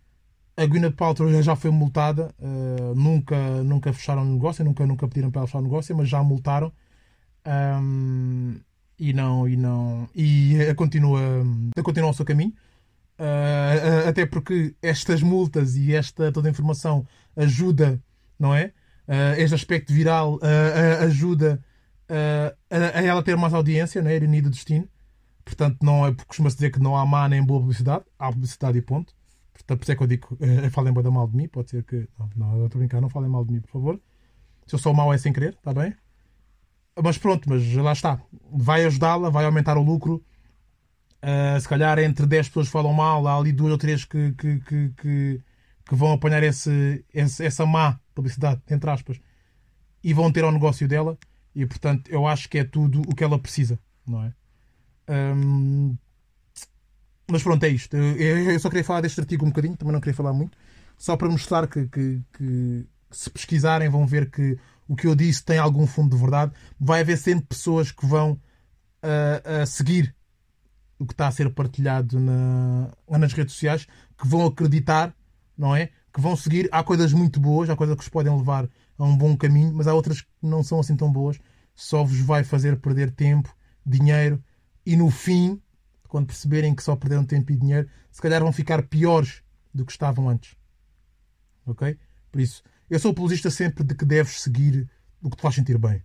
[0.58, 5.32] A Gwyneth Paltrow já foi multada, uh, nunca, nunca fecharam o negócio, nunca, nunca pediram
[5.32, 6.72] para ela fechar o negócio, mas já multaram.
[7.46, 8.56] Um,
[8.98, 11.20] e não e não e continua
[11.84, 12.54] continua o seu caminho
[13.20, 17.06] uh, até porque estas multas e esta toda a informação
[17.36, 18.02] ajuda
[18.40, 18.72] não é?
[19.08, 21.64] Uh, este aspecto viral uh, ajuda
[22.10, 24.16] a, a, ela ter mais audiência, não é?
[24.16, 24.88] Ironia do destino.
[25.44, 28.82] Portanto, não é costuma-se dizer que não há má nem boa publicidade, há publicidade e
[28.82, 29.14] ponto.
[29.54, 31.84] Portanto, por isso é que eu digo, uh, falem bem mal de mim, pode ser
[31.84, 32.08] que.
[32.18, 34.02] Não, não estou a brincar, não falem mal de mim, por favor.
[34.66, 35.96] Se eu sou mau é sem querer, está bem?
[37.04, 38.22] Mas pronto, mas lá está.
[38.52, 40.24] Vai ajudá-la, vai aumentar o lucro.
[41.22, 44.32] Uh, se calhar entre 10 pessoas que falam mal, há ali duas ou três que,
[44.34, 45.42] que, que, que,
[45.88, 49.20] que vão apanhar esse, esse, essa má publicidade, entre aspas,
[50.04, 51.18] e vão ter ao negócio dela.
[51.54, 54.34] E portanto, eu acho que é tudo o que ela precisa, não é?
[55.10, 55.98] Hum,
[57.30, 57.96] mas pronto, é isto.
[57.96, 60.58] Eu, eu, só queria falar deste artigo um bocadinho, também não queria falar muito,
[60.98, 65.44] só para mostrar que, que, que se pesquisarem vão ver que o que eu disse
[65.44, 66.52] tem algum fundo de verdade.
[66.80, 70.16] Vai haver sempre pessoas que vão uh, uh, seguir
[70.98, 73.86] o que está a ser partilhado na, nas redes sociais,
[74.18, 75.14] que vão acreditar,
[75.58, 75.90] não é?
[76.16, 76.70] que vão seguir.
[76.72, 79.86] Há coisas muito boas, há coisas que os podem levar a um bom caminho, mas
[79.86, 81.38] há outras que não são assim tão boas.
[81.76, 83.54] Só vos vai fazer perder tempo,
[83.86, 84.42] dinheiro
[84.86, 85.62] e no fim,
[86.08, 89.44] quando perceberem que só perderam tempo e dinheiro, se calhar vão ficar piores
[89.74, 90.56] do que estavam antes.
[91.66, 91.98] Ok?
[92.32, 94.90] Por isso, eu sou apologista sempre de que deves seguir
[95.22, 96.04] o que te faz sentir bem.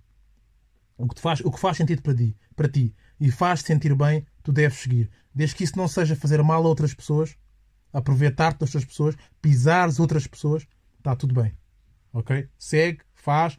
[0.97, 3.95] O que, te faz, o que faz sentido para ti, para ti e faz-te sentir
[3.95, 5.11] bem, tu deves seguir.
[5.35, 7.37] Desde que isso não seja fazer mal a outras pessoas,
[7.93, 10.67] aproveitar-te das outras pessoas, pisares outras pessoas,
[10.99, 11.55] está tudo bem.
[12.13, 12.49] Ok?
[12.59, 13.59] Segue, faz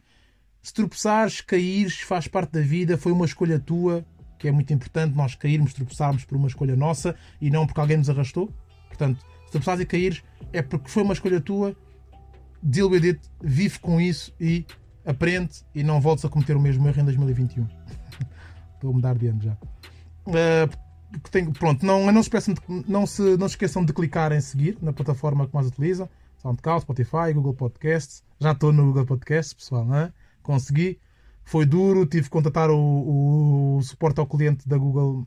[0.60, 4.04] Se tropeçares, caíres, faz parte da vida, foi uma escolha tua,
[4.38, 7.96] que é muito importante nós cairmos, tropeçarmos por uma escolha nossa e não porque alguém
[7.96, 8.52] nos arrastou.
[8.88, 11.76] Portanto, se tropeçares e caíres, é porque foi uma escolha tua,
[12.62, 14.64] deal with it, vive com isso e
[15.04, 17.66] aprende e não voltes a cometer o mesmo erro em 2021.
[18.74, 19.52] Estou a mudar de ano já.
[20.26, 20.70] Uh,
[21.30, 24.40] tem, pronto, não, não, se esqueçam de, não, se, não se esqueçam de clicar em
[24.40, 26.08] seguir na plataforma que mais utilizam.
[26.38, 28.22] SoundCloud, Spotify, Google Podcasts.
[28.40, 29.84] Já estou no Google Podcasts, pessoal.
[29.84, 30.12] Não é?
[30.42, 30.98] Consegui.
[31.44, 35.26] Foi duro, tive que contatar o, o, o suporte ao cliente da Google.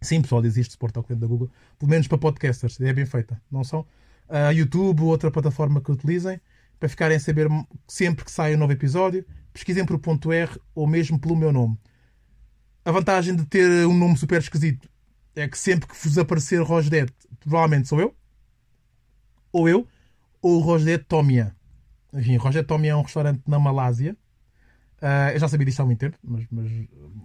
[0.00, 1.50] Sim, pessoal, existe suporte ao cliente da Google.
[1.78, 2.80] Pelo menos para podcasters.
[2.80, 3.80] É bem feita, não são?
[4.28, 6.40] Uh, YouTube, outra plataforma que utilizem
[6.84, 7.48] para ficarem a saber
[7.88, 9.24] sempre que sai um novo episódio.
[9.54, 11.78] Pesquisem por ponto .r ou mesmo pelo meu nome.
[12.84, 14.86] A vantagem de ter um nome super esquisito
[15.34, 18.14] é que sempre que vos aparecer Rosdet, provavelmente sou eu,
[19.50, 19.88] ou eu,
[20.42, 21.56] ou Rosdet Tomia.
[22.12, 24.14] Enfim, Rosdet Tomia é um restaurante na Malásia.
[25.04, 26.72] Uh, eu já sabia disto há muito tempo, mas, mas,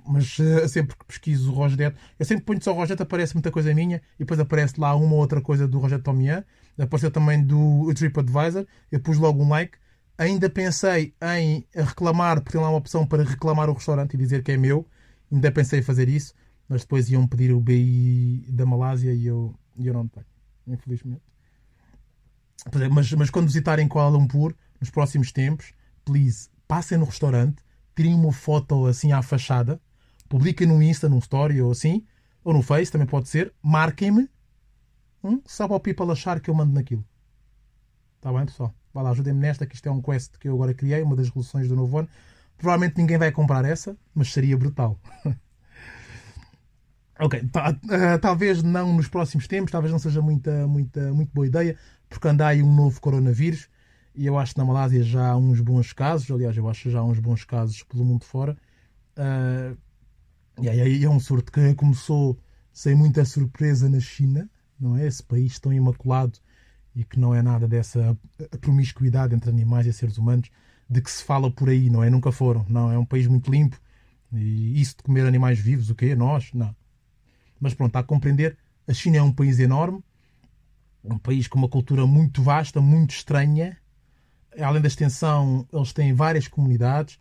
[0.05, 3.51] mas uh, sempre que pesquiso o Rosdet, eu sempre ponho só o Rosdet, aparece muita
[3.51, 6.45] coisa minha e depois aparece lá uma ou outra coisa do Rosdet Tomia
[6.83, 9.77] apareceu também do TripAdvisor, eu pus logo um like.
[10.17, 14.43] Ainda pensei em reclamar, porque tem lá uma opção para reclamar o restaurante e dizer
[14.43, 14.85] que é meu.
[15.31, 16.33] Ainda pensei em fazer isso,
[16.67, 20.25] mas depois iam pedir o BI da Malásia e eu, eu não tenho,
[20.67, 21.21] infelizmente.
[22.91, 25.71] Mas, mas quando visitarem Kuala Lumpur, nos próximos tempos,
[26.03, 27.63] please, passem no restaurante,
[27.99, 29.81] tirem uma foto assim à fachada,
[30.29, 32.05] publiquem no Insta, num story ou assim,
[32.43, 34.29] ou no Face, também pode ser, marquem-me
[35.21, 35.41] Hum?
[35.45, 37.05] Só para o people achar que eu mando naquilo.
[38.15, 38.73] Está bem, pessoal?
[38.93, 41.27] Vai lá, ajudem-me nesta, que isto é um quest que eu agora criei, uma das
[41.27, 42.07] resoluções do novo ano.
[42.57, 44.97] Provavelmente ninguém vai comprar essa, mas seria brutal.
[47.19, 51.77] ok, uh, talvez não nos próximos tempos, talvez não seja muita, muita, muito boa ideia,
[52.07, 53.69] porque anda aí um novo coronavírus
[54.15, 56.89] e eu acho que na Malásia já há uns bons casos, aliás, eu acho que
[56.89, 58.57] já há uns bons casos pelo mundo fora.
[59.17, 59.77] Uh,
[60.61, 62.37] e aí é um surto que começou
[62.73, 65.05] sem muita surpresa na China, não é?
[65.05, 66.39] Esse país tão imaculado
[66.95, 68.17] e que não é nada dessa
[68.59, 70.49] promiscuidade entre animais e seres humanos
[70.89, 72.09] de que se fala por aí, não é?
[72.09, 72.65] Nunca foram.
[72.67, 73.79] Não, é um país muito limpo.
[74.33, 76.15] E isso de comer animais vivos, o quê?
[76.15, 76.51] Nós?
[76.53, 76.75] Não.
[77.59, 78.57] Mas pronto, está a compreender.
[78.87, 80.03] A China é um país enorme,
[81.03, 83.77] um país com uma cultura muito vasta, muito estranha.
[84.61, 87.19] Além da extensão, eles têm várias comunidades.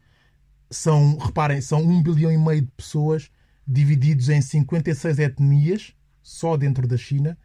[0.71, 3.31] São, reparem, são um bilhão e meio de pessoas
[3.67, 7.39] divididos em 56 etnias, só dentro da China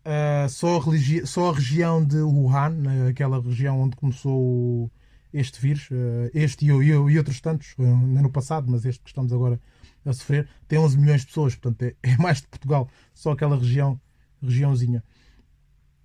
[0.00, 4.90] Uh, só, a só, a região de Wuhan, né, aquela região onde começou
[5.30, 9.10] este vírus, uh, este e, e, e, outros tantos, uh, no passado, mas este que
[9.10, 9.60] estamos agora
[10.06, 13.58] a sofrer, tem 11 milhões de pessoas, portanto é, é mais de Portugal, só aquela
[13.58, 14.00] região,
[14.42, 15.04] regiãozinha.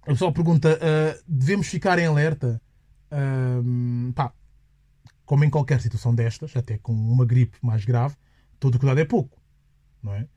[0.01, 0.77] A pessoal pergunta:
[1.27, 2.61] devemos ficar em alerta?
[4.13, 4.33] Pá,
[5.25, 8.15] como em qualquer situação destas, até com uma gripe mais grave,
[8.59, 9.41] todo cuidado é pouco,
[10.01, 10.27] não é?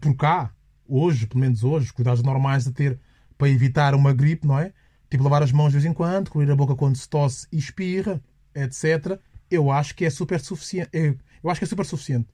[0.00, 0.52] Por cá,
[0.86, 2.98] hoje, pelo menos hoje, os cuidados normais a ter
[3.36, 4.72] para evitar uma gripe, não é?
[5.10, 7.58] Tipo lavar as mãos de vez em quando, cobrir a boca quando se tosse e
[7.58, 8.20] espirra,
[8.54, 9.18] etc.
[9.50, 10.90] Eu acho que é super suficiente.
[11.42, 12.28] Eu acho que é super suficiente.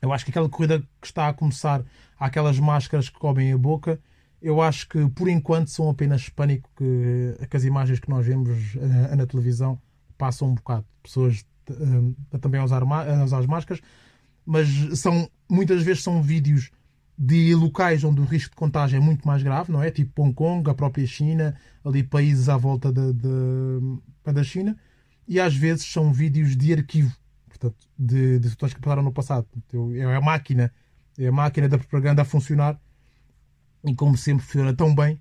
[0.00, 1.82] Eu acho que aquela corrida que está a começar,
[2.18, 3.98] aquelas máscaras que cobrem a boca,
[4.40, 8.74] eu acho que por enquanto são apenas pânico que, que as imagens que nós vemos
[8.74, 9.80] uh, na televisão
[10.16, 10.84] passam um bocado.
[11.02, 13.82] Pessoas uh, também a usar, a usar as máscaras,
[14.44, 14.68] mas
[14.98, 16.70] são muitas vezes são vídeos
[17.18, 19.90] de locais onde o risco de contágio é muito mais grave, não é?
[19.90, 24.76] Tipo Hong Kong, a própria China, ali países à volta de, de, da China,
[25.26, 27.14] e às vezes são vídeos de arquivo,
[27.48, 29.46] portanto, de, de situações que passaram no passado.
[29.94, 30.70] É a máquina,
[31.18, 32.78] é a máquina da propaganda a funcionar,
[33.86, 35.20] e como sempre funciona tão bem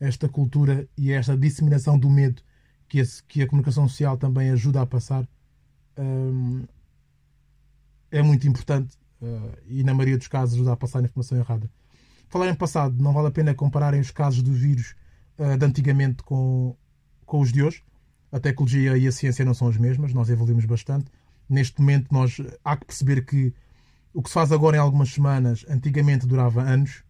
[0.00, 2.42] esta cultura e esta disseminação do medo
[2.88, 5.28] que, esse, que a comunicação social também ajuda a passar,
[5.98, 6.64] hum,
[8.10, 11.70] é muito importante Uh, e na maioria dos casos ajuda a passar a informação errada.
[12.28, 14.94] Falar em passado, não vale a pena compararem os casos do vírus
[15.38, 16.76] uh, de antigamente com,
[17.24, 17.82] com os de hoje.
[18.30, 21.06] A tecnologia e a ciência não são as mesmas, nós evoluímos bastante.
[21.48, 23.54] Neste momento, nós há que perceber que
[24.12, 27.02] o que se faz agora em algumas semanas, antigamente durava anos,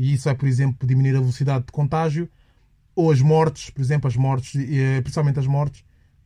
[0.00, 2.26] e isso é, por exemplo, diminuir a velocidade de contágio,
[2.96, 4.52] ou as mortes, por exemplo, as mortes,
[5.02, 5.84] principalmente as mortes,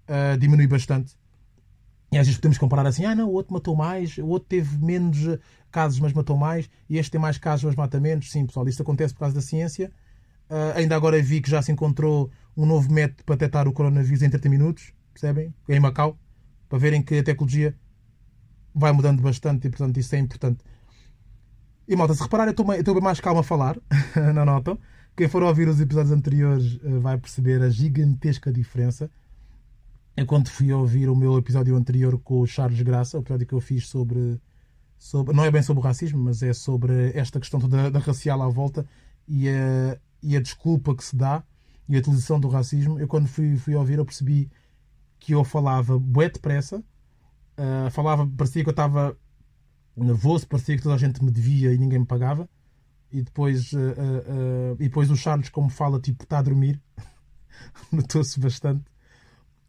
[0.09, 1.17] uh, diminui bastante.
[2.13, 4.79] E às vezes podemos comparar assim, ah não, o outro matou mais, o outro teve
[4.79, 5.41] menos
[5.73, 8.31] casos, mas matou mais, e este tem mais casos, mas mata menos.
[8.31, 9.91] Sim, pessoal, isto acontece por causa da ciência.
[10.49, 14.23] Uh, ainda agora vi que já se encontrou um novo método para detectar o coronavírus
[14.23, 15.53] em 30 minutos, percebem?
[15.69, 16.17] Em Macau,
[16.69, 17.75] para verem que a tecnologia
[18.73, 20.63] vai mudando bastante e, portanto, isso é importante.
[21.87, 23.77] E malta, se repararem, eu estou bem mais calmo a falar,
[24.35, 24.79] não notam?
[25.15, 29.11] Quem for ouvir os episódios anteriores uh, vai perceber a gigantesca diferença
[30.17, 33.53] é quando fui ouvir o meu episódio anterior com o Charles Graça, o episódio que
[33.53, 34.41] eu fiz sobre,
[34.97, 38.41] sobre não é bem sobre o racismo, mas é sobre esta questão toda da racial
[38.41, 38.87] à volta
[39.27, 41.43] e a, e a desculpa que se dá
[41.89, 42.99] e a utilização do racismo.
[42.99, 44.49] Eu quando fui, fui ouvir eu percebi
[45.19, 49.17] que eu falava bué depressa, uh, falava, parecia que eu estava
[49.97, 52.49] nervoso, parecia que toda a gente me devia e ninguém me pagava.
[53.13, 56.81] E depois, uh, uh, e depois o Charles, como fala, tipo, está a dormir,
[57.93, 58.85] notou-se bastante.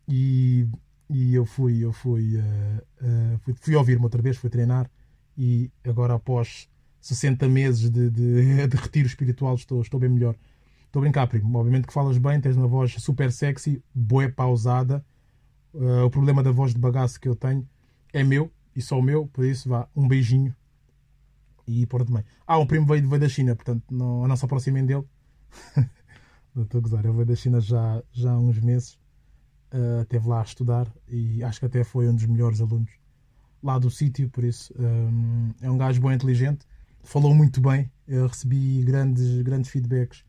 [0.07, 0.67] E,
[1.09, 4.89] e eu fui, eu fui, uh, uh, fui, fui ouvir-me outra vez, fui treinar
[5.37, 6.69] e agora após
[7.01, 10.35] 60 meses de, de, de, retiro espiritual estou, estou bem melhor.
[10.85, 11.57] Estou a brincar, primo.
[11.57, 15.05] Obviamente que falas bem, tens uma voz super sexy, boa pausada.
[15.73, 17.67] Uh, o problema da voz de bagaço que eu tenho
[18.13, 20.55] é meu e só o meu, por isso vá, um beijinho
[21.67, 22.23] e por também.
[22.45, 25.05] Ah, o primo veio, veio da China, portanto não, não se aproximem dele.
[26.55, 28.99] estou a gozar, ele veio da China já, já há uns meses
[29.73, 32.91] uh, esteve lá a estudar e acho que até foi um dos melhores alunos
[33.61, 36.65] lá do sítio, por isso um, é um gajo bom inteligente,
[37.03, 40.23] falou muito bem, eu recebi grandes, grandes feedbacks,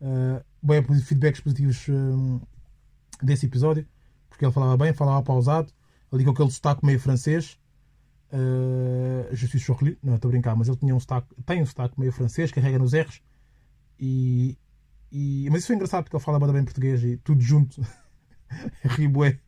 [0.00, 2.40] uh, bem, feedbacks positivos um,
[3.22, 3.86] desse episódio,
[4.28, 5.72] porque ele falava bem, falava pausado,
[6.12, 7.58] ali com aquele sotaque meio francês.
[8.32, 11.98] Uh, suis Chorli, não estou a brincar, mas ele tinha um sotaque, tem um sotaque
[11.98, 13.22] meio francês, carrega nos R's.
[13.98, 14.58] E,
[15.10, 17.80] e, mas isso foi engraçado porque ele fala bem português e tudo junto.
[18.84, 19.38] ri bué.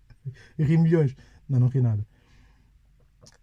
[0.59, 1.17] Ri milhões.
[1.49, 2.07] Não, não ri nada.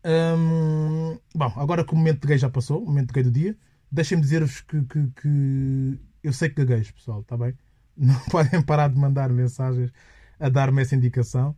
[0.06, 3.32] Hum, bom, agora que o momento de gay já passou, o momento de gay do
[3.32, 3.58] dia,
[3.92, 7.58] deixem-me dizer-vos que, que, que, eu sei que gaguejo, pessoal, está bem?
[7.98, 9.92] Não podem parar de mandar mensagens
[10.40, 11.56] a dar-me essa indicação.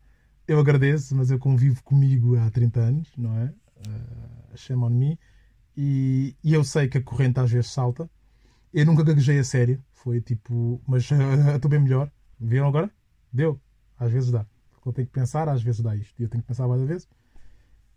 [0.47, 3.53] Eu agradeço, mas eu convivo comigo há 30 anos, não é?
[3.85, 5.19] Uh, shame on me.
[5.75, 8.09] E, e, eu sei que a corrente às vezes salta.
[8.73, 9.83] Eu nunca gaguejei a sério.
[9.93, 11.15] Foi tipo, mas uh,
[11.55, 12.11] estou bem melhor.
[12.39, 12.89] Viram agora?
[13.31, 13.59] Deu.
[13.99, 14.45] Às vezes dá.
[14.71, 16.19] Porque eu tenho que pensar, às vezes dá isto.
[16.19, 17.07] E eu tenho que pensar várias vezes.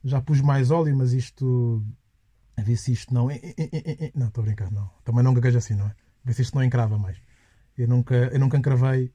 [0.03, 1.85] Já pus mais óleo, mas isto.
[2.57, 3.29] A ver se isto não.
[4.15, 4.91] Não, estou a brincar, não.
[5.05, 5.91] Também não gaguejo assim, não é?
[5.91, 7.19] A ver se isto não encrava mais.
[7.77, 9.13] Eu nunca, eu nunca encravei.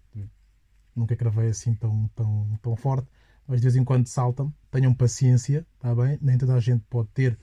[0.95, 3.07] Nunca encravei assim tão, tão, tão forte.
[3.47, 4.53] Mas de vez em quando saltam.
[4.71, 6.17] Tenham paciência, está bem?
[6.21, 7.37] Nem toda a gente pode ter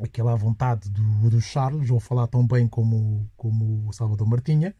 [0.00, 4.74] aquela vontade do, do Charles, ou falar tão bem como, como o Salvador Martinha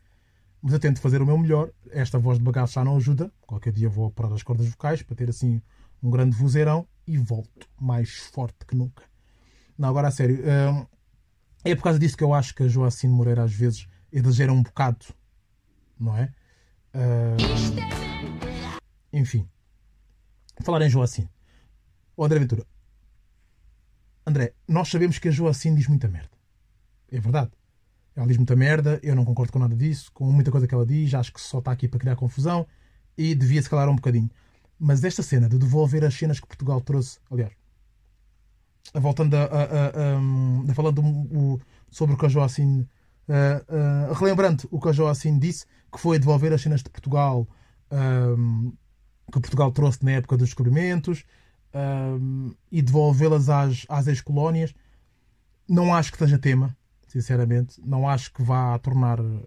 [0.61, 1.71] mas eu tento fazer o meu melhor.
[1.91, 3.33] Esta voz de bagaço já não ajuda.
[3.47, 5.63] Qualquer dia vou operar as cordas vocais para ter assim
[6.03, 9.05] um grande vozeirão e volto mais forte que nunca.
[9.77, 10.41] Não, agora a sério.
[10.41, 10.87] Hum,
[11.65, 14.63] é por causa disso que eu acho que a Joacine Moreira às vezes exagera um
[14.63, 15.07] bocado,
[15.99, 16.33] não é?
[16.95, 17.37] Uh,
[19.13, 19.49] enfim.
[20.63, 21.31] Falar em Joacine.
[22.17, 22.67] O André Ventura.
[24.27, 26.31] André, nós sabemos que a Joacine diz muita merda.
[27.11, 27.51] É verdade.
[28.15, 30.85] Ela diz muita merda, eu não concordo com nada disso, com muita coisa que ela
[30.85, 32.67] diz, acho que só está aqui para criar confusão
[33.17, 34.29] e devia-se calar um bocadinho.
[34.79, 37.53] Mas esta cena de devolver as cenas que Portugal trouxe, aliás,
[38.95, 44.89] voltando a, a, a, a falando o, sobre o que a uh, relembrando o que
[44.89, 47.47] a Joacine disse, que foi devolver as cenas de Portugal
[49.33, 51.25] que Portugal trouxe na época dos descobrimentos
[51.75, 54.75] um, e devolvê-las às, às ex-colónias,
[55.69, 56.77] não acho que seja tema
[57.09, 57.81] sinceramente.
[57.85, 59.47] Não acho que vá tornar uh,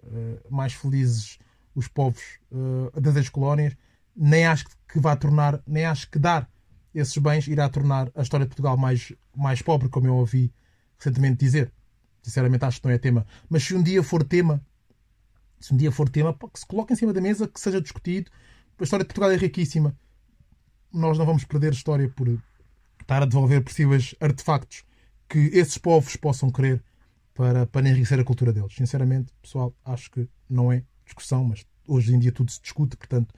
[0.50, 1.38] mais felizes
[1.74, 3.74] os povos uh, das ex-colónias,
[4.14, 6.50] nem acho que vá tornar, nem acho que dar
[6.94, 10.52] esses bens irá tornar a história de Portugal mais, mais pobre, como eu ouvi
[10.98, 11.72] recentemente dizer.
[12.22, 13.26] Sinceramente, acho que não é tema.
[13.48, 14.60] Mas se um dia for tema,
[15.58, 18.30] se um dia for tema, que se coloque em cima da mesa, que seja discutido.
[18.82, 19.96] A história de Portugal é riquíssima.
[20.92, 22.26] Nós não vamos perder história por
[23.00, 24.82] estar a devolver possíveis artefactos
[25.28, 26.82] que esses povos possam querer
[27.32, 28.74] para, para enriquecer a cultura deles.
[28.74, 33.32] Sinceramente, pessoal, acho que não é discussão, mas hoje em dia tudo se discute, portanto,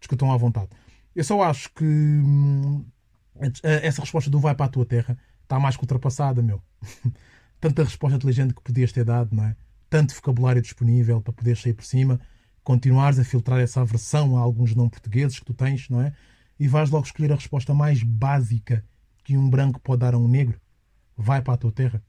[0.00, 0.70] discutam à vontade.
[1.14, 2.82] Eu só acho que hum,
[3.62, 6.62] essa resposta do vai para a tua terra está mais que ultrapassada, meu.
[7.60, 9.56] Tanta resposta inteligente que podias ter dado, não é?
[9.90, 12.18] Tanto vocabulário disponível para poder sair por cima,
[12.66, 16.12] continuares a filtrar essa aversão a alguns não portugueses que tu tens, não é?
[16.58, 18.84] E vais logo escolher a resposta mais básica
[19.22, 20.60] que um branco pode dar a um negro.
[21.16, 22.02] Vai para a tua terra.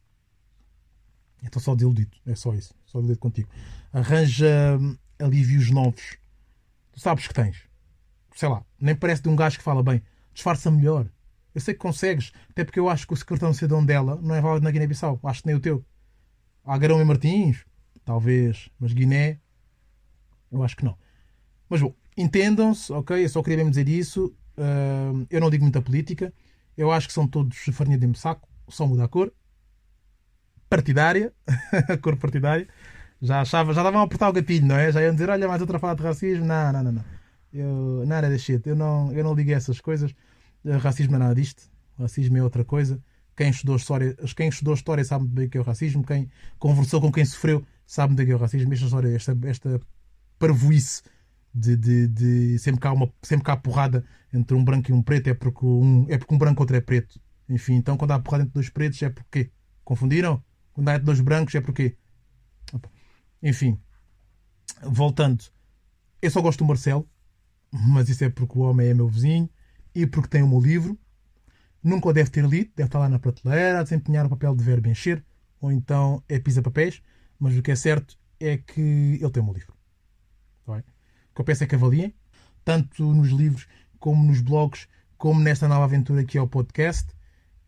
[1.44, 2.18] Estou só desiludido.
[2.26, 2.74] É só isso.
[2.88, 3.50] Só desiludido contigo.
[3.94, 6.18] Arranja hum, alívios novos.
[6.92, 7.62] Tu sabes que tens.
[8.36, 8.66] Sei lá.
[8.82, 10.02] Nem parece de um gajo que fala bem.
[10.34, 11.08] Disfarça melhor.
[11.54, 12.32] Eu sei que consegues.
[12.50, 15.20] Até porque eu acho que o secretário de dela não é válido na Guiné-Bissau.
[15.22, 15.86] Acho que nem o teu.
[16.66, 17.64] Agarão e Martins?
[18.04, 18.72] Talvez.
[18.80, 19.40] Mas Guiné?
[20.52, 20.98] Eu acho que não.
[21.70, 21.94] Mas bom.
[22.16, 22.92] Entendam-se.
[22.92, 23.24] Ok?
[23.24, 24.34] Eu só queria mesmo dizer isso.
[24.58, 26.34] Uh, eu não digo muita política.
[26.76, 28.48] Eu acho que são todos farinha de saco.
[28.70, 29.32] Só muda a cor
[30.70, 31.34] partidária,
[32.02, 32.68] cor partidária,
[33.22, 34.92] já achava, já estavam a apertar o gatilho, não é?
[34.92, 36.46] Já iam dizer, olha, mais outra fala de racismo.
[36.46, 37.06] Não, não, não, não.
[37.52, 38.68] Eu, nada de shit.
[38.68, 40.12] Eu não, eu não ligo a essas coisas.
[40.64, 41.64] Uh, racismo é nada disto.
[41.98, 43.02] Racismo é outra coisa.
[43.36, 46.04] Quem estudou história, quem estudou história sabe o que é o racismo.
[46.04, 46.30] Quem
[46.60, 48.74] conversou com quem sofreu sabe o que é o racismo.
[48.74, 49.82] Esta história, esta, esta
[50.40, 51.02] parvoíce
[51.54, 54.94] de, de, de, sempre, que há uma, sempre que há porrada entre um branco e
[54.94, 57.20] um preto é porque um, é porque um branco outro é preto.
[57.50, 59.52] Enfim, então quando há porrada entre dois pretos é porque
[59.84, 60.44] confundiram?
[60.74, 61.98] Quando há entre dois brancos é porque
[63.42, 63.80] enfim,
[64.84, 65.44] voltando,
[66.22, 67.08] eu só gosto do Marcelo,
[67.72, 69.50] mas isso é porque o homem é meu vizinho
[69.94, 70.98] e porque tem o meu livro.
[71.84, 74.64] Nunca o deve ter lido, deve estar lá na prateleira a desempenhar o papel de
[74.64, 75.24] verbo encher,
[75.62, 77.02] ou então é pisa-papéis,
[77.40, 79.77] mas o que é certo é que ele tem o meu livro.
[80.68, 80.84] Tá
[81.32, 82.14] o que eu peço é que avaliem,
[82.66, 83.68] tanto nos livros
[84.00, 84.88] como nos blogs,
[85.18, 87.10] como nesta nova aventura que é o podcast.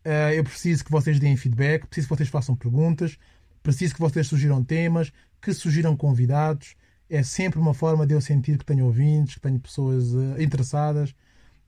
[0.04, 3.16] Uh, eu preciso que vocês deem feedback, preciso que vocês façam perguntas,
[3.62, 6.74] preciso que vocês sugiram temas, que sugiram convidados.
[7.08, 11.10] É sempre uma forma de eu sentir que tenho ouvintes, que tenho pessoas uh, interessadas.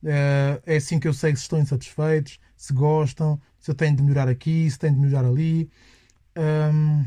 [0.03, 4.03] Uh, é assim que eu sei se estão insatisfeitos, se gostam, se eu tenho de
[4.03, 5.71] melhorar aqui, se tenho de melhorar ali.
[6.37, 7.07] Um,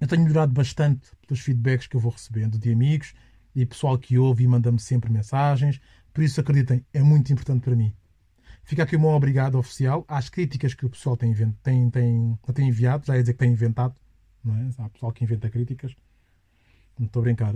[0.00, 3.14] eu tenho melhorado bastante pelos feedbacks que eu vou recebendo de amigos
[3.54, 5.80] e pessoal que ouve e manda-me sempre mensagens.
[6.12, 7.94] Por isso, acreditem, é muito importante para mim.
[8.64, 12.68] Fica aqui o meu obrigado oficial às críticas que o pessoal tem, tem, tem, tem
[12.68, 13.94] enviado, já ia dizer que tem inventado,
[14.42, 14.70] não é?
[14.78, 15.94] Há pessoal que inventa críticas.
[16.98, 17.52] Não estou a brincar.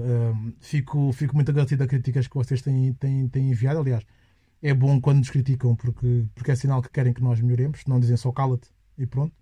[0.60, 3.78] Fico, fico muito agradecido a críticas que vocês têm, têm, têm enviado.
[3.78, 4.04] Aliás,
[4.60, 7.84] é bom quando nos criticam porque, porque é sinal que querem que nós melhoremos.
[7.86, 8.68] Não dizem só cala-te
[8.98, 9.34] e pronto.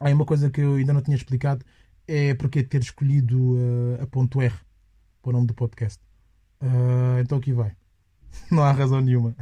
[0.00, 1.64] Há uma coisa que eu ainda não tinha explicado
[2.08, 4.54] é porque ter escolhido uh, a ponto R
[5.22, 6.02] para o nome do podcast.
[6.60, 7.76] Uh, então aqui vai.
[8.50, 9.36] Não há razão nenhuma.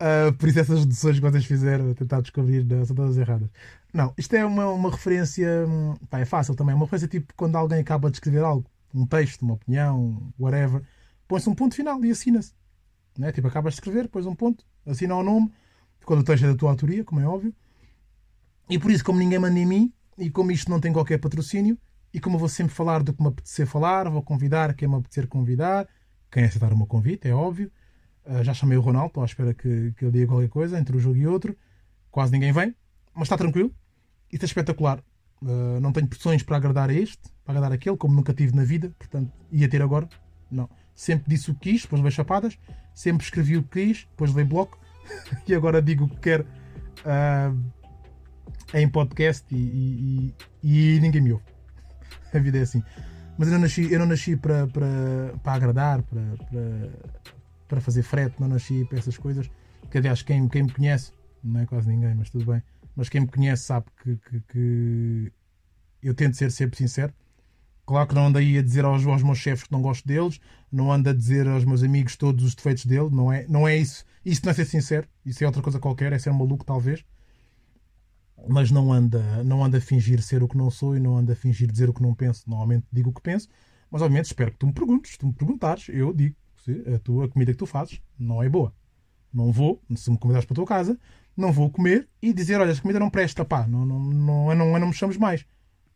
[0.00, 3.50] Uh, por isso essas deduções que vocês fizeram tentar descobrir são todas erradas.
[3.92, 5.66] Não, isto é uma, uma referência.
[6.08, 6.72] Pá, é fácil também.
[6.72, 10.82] É uma referência tipo quando alguém acaba de escrever algo, um texto, uma opinião, whatever,
[11.28, 12.54] põe-se um ponto final e assina-se.
[13.18, 13.30] Né?
[13.30, 15.52] Tipo, acabas de escrever, pões um ponto, assina o nome,
[16.04, 17.54] quando o texto é da tua autoria, como é óbvio.
[18.68, 21.78] E por isso, como ninguém manda em mim, e como isto não tem qualquer patrocínio,
[22.12, 24.96] e como eu vou sempre falar do que me apetecer falar, vou convidar quem me
[24.96, 25.86] apetecer convidar,
[26.30, 27.70] quem aceitar o meu convite, é óbvio.
[28.24, 30.96] Uh, já chamei o Ronaldo, estou à espera que, que ele diga qualquer coisa entre
[30.96, 31.56] um jogo e outro.
[32.10, 32.74] Quase ninguém vem,
[33.14, 33.72] mas está tranquilo.
[34.32, 35.02] Isto é espetacular.
[35.42, 38.64] Uh, não tenho pressões para agradar a este, para agradar aquele, como nunca tive na
[38.64, 40.08] vida, portanto, ia ter agora.
[40.50, 40.68] Não.
[40.94, 42.58] Sempre disse o que quis, depois levei chapadas.
[42.94, 44.78] Sempre escrevi o que quis, depois levei bloco.
[45.46, 46.46] e agora digo o que quero
[47.04, 47.56] uh,
[48.74, 51.44] em podcast e, e, e, ninguém me ouve.
[52.32, 52.82] A vida é assim.
[53.38, 56.90] Mas eu não nasci, nasci para, para, para agradar, para, para,
[57.68, 59.50] para fazer frete, não nasci para essas coisas.
[59.90, 61.12] Que aliás, quem, quem me conhece,
[61.42, 62.62] não é quase ninguém, mas tudo bem.
[62.94, 65.32] Mas quem me conhece sabe que, que, que
[66.02, 67.12] eu tento ser sempre sincero.
[67.84, 70.40] Claro que não ando aí a dizer aos, aos meus chefes que não gosto deles,
[70.72, 73.76] não ando a dizer aos meus amigos todos os defeitos dele, não é, não é
[73.76, 74.04] isso.
[74.24, 77.04] Isso não é ser sincero, isso é outra coisa qualquer, é ser maluco talvez.
[78.48, 81.32] Mas não anda, não anda a fingir ser o que não sou e não anda
[81.32, 82.48] a fingir dizer o que não penso.
[82.48, 83.48] Normalmente digo o que penso,
[83.90, 85.12] mas obviamente espero que tu me perguntes.
[85.12, 88.48] Se tu me perguntares, eu digo se a tua comida que tu fazes não é
[88.48, 88.74] boa.
[89.32, 90.98] Não vou, se me convidares para a tua casa,
[91.36, 94.78] não vou comer e dizer, olha, esta comida não presta, pá, não, não, não, não,
[94.78, 95.44] não me chames mais.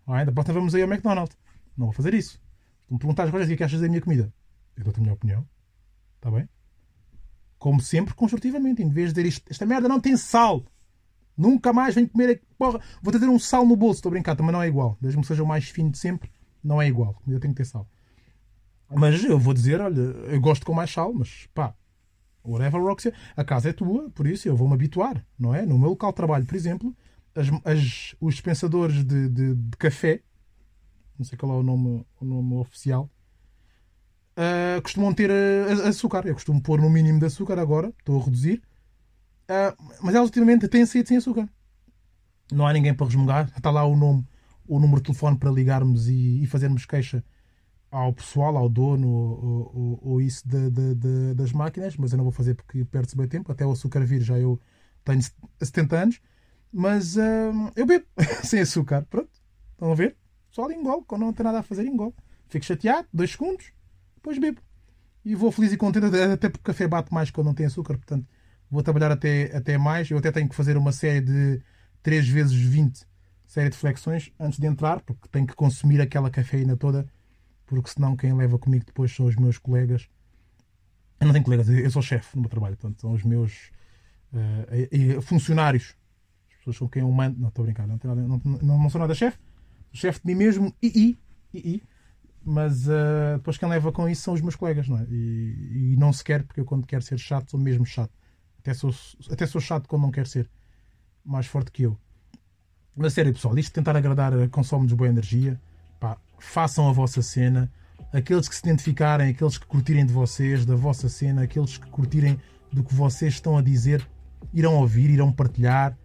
[0.07, 1.37] Ah, da próxima vamos aí ao McDonald's.
[1.77, 2.41] Não vou fazer isso.
[2.87, 4.33] Se me perguntares, olha, o que achas da minha comida?
[4.77, 5.47] Eu dou-te a minha opinião.
[6.17, 6.49] Está bem?
[7.59, 10.65] Como sempre, construtivamente, em vez de dizer isto, esta merda não tem sal.
[11.41, 12.43] Nunca mais venho comer.
[12.59, 14.01] Porra, vou ter um sal no bolso.
[14.01, 14.99] Estou a brincar, também não é igual.
[15.01, 16.31] Mesmo que seja o mais fino de sempre,
[16.63, 17.15] não é igual.
[17.15, 17.89] Comida tem que ter sal.
[18.91, 21.75] Mas eu vou dizer, olha, eu gosto com mais sal, mas pá,
[22.45, 25.65] whatever Roxy, a casa é tua, por isso eu vou-me habituar, não é?
[25.65, 26.95] No meu local de trabalho, por exemplo,
[27.35, 30.21] as, as, os dispensadores de, de, de, café,
[31.17, 33.09] não sei qual é o nome, o nome oficial,
[34.37, 36.27] uh, costumam ter uh, açúcar.
[36.27, 38.61] Eu costumo pôr no mínimo de açúcar agora, estou a reduzir,
[39.51, 41.49] uh, mas elas ultimamente têm saído sem açúcar.
[42.53, 44.27] Não há ninguém para resmungar, está lá o nome,
[44.67, 47.25] o número de telefone para ligarmos e, e fazermos queixa
[47.91, 52.17] ao pessoal, ao dono ou, ou, ou isso de, de, de, das máquinas, mas eu
[52.17, 53.51] não vou fazer porque perde-se bem tempo.
[53.51, 54.61] Até o açúcar vir já eu
[55.05, 55.21] tenho
[55.61, 56.21] 70 anos,
[56.73, 58.07] mas uh, eu bebo
[58.45, 59.05] sem açúcar.
[59.11, 59.31] Pronto,
[59.73, 60.17] estão a ver?
[60.51, 62.15] Só engolo, quando não tem nada a fazer, engolo.
[62.49, 63.73] Fico chateado, dois segundos,
[64.17, 64.61] depois bebo.
[65.25, 67.97] E vou feliz e contente, até porque o café bate mais quando não tem açúcar,
[67.97, 68.27] portanto
[68.71, 70.11] vou trabalhar até, até mais.
[70.11, 71.61] Eu até tenho que fazer uma série de
[72.03, 73.09] 3 vezes 20
[73.47, 77.05] série de flexões antes de entrar, porque tenho que consumir aquela cafeína toda
[77.71, 80.09] porque senão quem leva comigo depois são os meus colegas.
[81.21, 83.71] Eu não tenho colegas, eu sou chefe no meu trabalho, portanto, são os meus
[84.33, 85.95] uh, funcionários,
[86.51, 87.39] as pessoas com quem eu mando.
[87.39, 89.39] Não, estou a brincar, não, não, não, não sou nada chefe,
[89.93, 91.17] chefe de mim mesmo e,
[91.55, 91.83] e, e,
[92.45, 95.07] Mas uh, depois quem leva com isso são os meus colegas, não é?
[95.09, 98.13] E, e, não se quer, porque eu quando quero ser chato sou mesmo chato.
[98.61, 98.95] Até sou,
[99.31, 100.49] até sou chato quando não quero ser
[101.25, 101.99] mais forte que eu.
[102.95, 105.59] Mas sério, pessoal, isto de tentar agradar consome-nos boa energia.
[105.99, 107.71] Pá, façam a vossa cena.
[108.13, 112.39] Aqueles que se identificarem, aqueles que curtirem de vocês, da vossa cena, aqueles que curtirem
[112.73, 114.07] do que vocês estão a dizer,
[114.53, 115.97] irão ouvir, irão partilhar.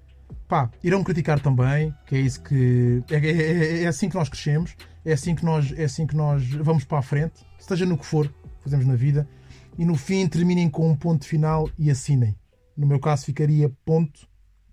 [0.47, 3.03] Pá, irão criticar também, que é isso que.
[3.09, 6.15] É, é, é, é assim que nós crescemos, é assim que nós, é assim que
[6.15, 8.31] nós vamos para a frente, seja no que for
[8.61, 9.27] fazemos na vida.
[9.77, 12.35] E no fim terminem com um ponto final e assinem.
[12.75, 14.27] No meu caso ficaria ponto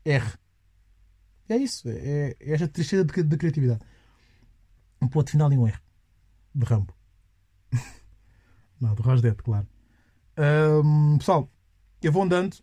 [0.04, 0.32] R.
[1.48, 3.80] É isso, é, é esta tristeza de, de criatividade.
[5.00, 5.78] Um ponto final e um R.
[6.54, 6.94] De Rambo.
[8.80, 9.66] Não, do Rasdet, claro.
[10.84, 11.50] Um, pessoal,
[12.02, 12.54] eu vou andando.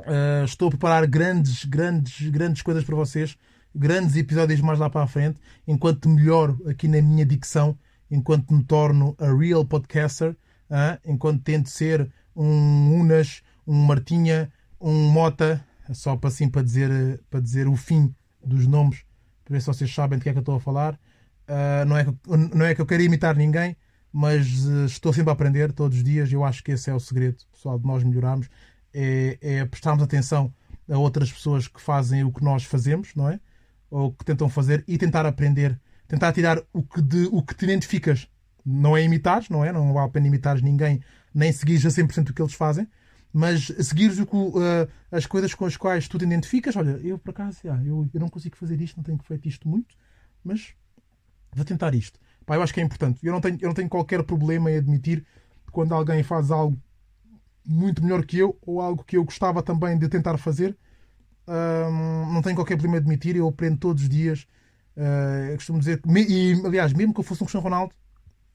[0.00, 3.36] Uh, estou a preparar grandes, grandes, grandes coisas para vocês.
[3.74, 5.40] Grandes episódios mais lá para a frente.
[5.66, 7.78] Enquanto melhoro aqui na minha dicção.
[8.10, 10.36] Enquanto me torno a real podcaster.
[10.70, 15.64] Uh, enquanto tento ser um Unas, um Martinha, um Mota.
[15.92, 18.14] Só para assim para dizer, para dizer o fim
[18.44, 19.04] dos nomes.
[19.44, 20.94] Para ver se vocês sabem de que é que eu estou a falar.
[21.48, 22.12] Uh, não, é que,
[22.54, 23.76] não é que eu quero imitar ninguém
[24.12, 26.32] mas uh, estou sempre a aprender todos os dias.
[26.32, 28.48] Eu acho que esse é o segredo, pessoal, de nós melhorarmos.
[28.92, 30.52] É, é prestarmos atenção
[30.90, 33.38] a outras pessoas que fazem o que nós fazemos, não é?
[33.88, 37.64] Ou que tentam fazer e tentar aprender, tentar tirar o que, de, o que te
[37.64, 38.28] identificas.
[38.64, 39.72] Não é imitar, não é?
[39.72, 41.00] Não vale a pena imitar ninguém,
[41.32, 42.86] nem seguires a 100% o que eles fazem,
[43.32, 46.74] mas seguires o que, uh, as coisas com as quais tu te identificas.
[46.76, 49.94] Olha, eu por acaso, eu, eu não consigo fazer isto, não tenho feito isto muito,
[50.42, 50.74] mas
[51.54, 52.18] vou tentar isto.
[52.44, 53.24] Pá, eu acho que é importante.
[53.24, 55.24] Eu não, tenho, eu não tenho qualquer problema em admitir
[55.70, 56.76] quando alguém faz algo
[57.64, 60.76] muito melhor que eu ou algo que eu gostava também de tentar fazer.
[61.46, 63.36] Hum, não tenho qualquer problema em admitir.
[63.36, 64.46] Eu aprendo todos os dias.
[64.96, 66.00] Uh, costumo dizer.
[66.28, 67.94] E, aliás, mesmo que eu fosse um Cristiano Ronaldo,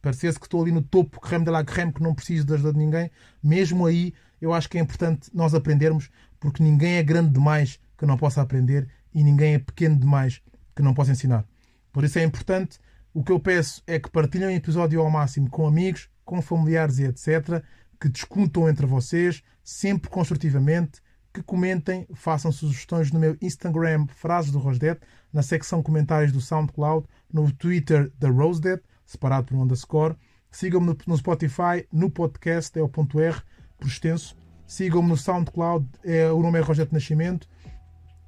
[0.01, 2.73] parecesse que estou ali no topo, creme de la creme, que não preciso da ajuda
[2.73, 3.09] de ninguém.
[3.41, 6.09] Mesmo aí, eu acho que é importante nós aprendermos,
[6.39, 10.41] porque ninguém é grande demais que não possa aprender e ninguém é pequeno demais
[10.75, 11.45] que não possa ensinar.
[11.91, 12.79] Por isso é importante
[13.15, 16.99] o que eu peço é que partilhem o episódio ao máximo com amigos, com familiares
[16.99, 17.63] e etc.
[17.97, 21.01] Que discutam entre vocês, sempre construtivamente.
[21.33, 24.99] Que comentem, façam sugestões no meu Instagram, Frases do Rosdet,
[25.31, 30.17] na secção comentários do SoundCloud, no Twitter da Rosedet, separado por um underscore.
[30.51, 33.41] Sigam-me no Spotify, no podcast, é o ponto R,
[33.77, 34.35] por extenso.
[34.67, 37.47] Sigam-me no SoundCloud, é, o nome é Rosdet Nascimento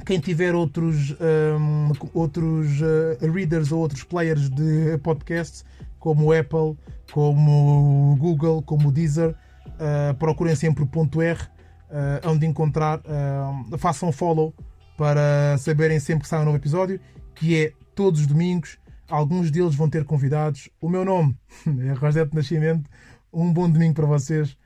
[0.05, 1.15] quem tiver outros,
[1.59, 5.65] um, outros uh, readers ou outros players de podcasts,
[5.99, 6.77] como o Apple,
[7.11, 12.99] como o Google, como o Deezer, uh, procurem sempre o ponto R, uh, onde encontrar,
[12.99, 14.53] uh, façam follow
[14.97, 16.99] para saberem sempre que sai um novo episódio,
[17.35, 18.77] que é todos os domingos.
[19.09, 20.69] Alguns deles vão ter convidados.
[20.81, 21.35] O meu nome
[21.85, 22.89] é Rosete Nascimento.
[23.31, 24.57] Um bom domingo para vocês.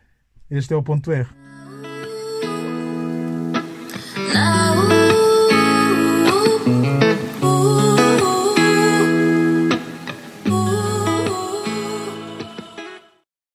[0.51, 1.40] Este é o ponto R.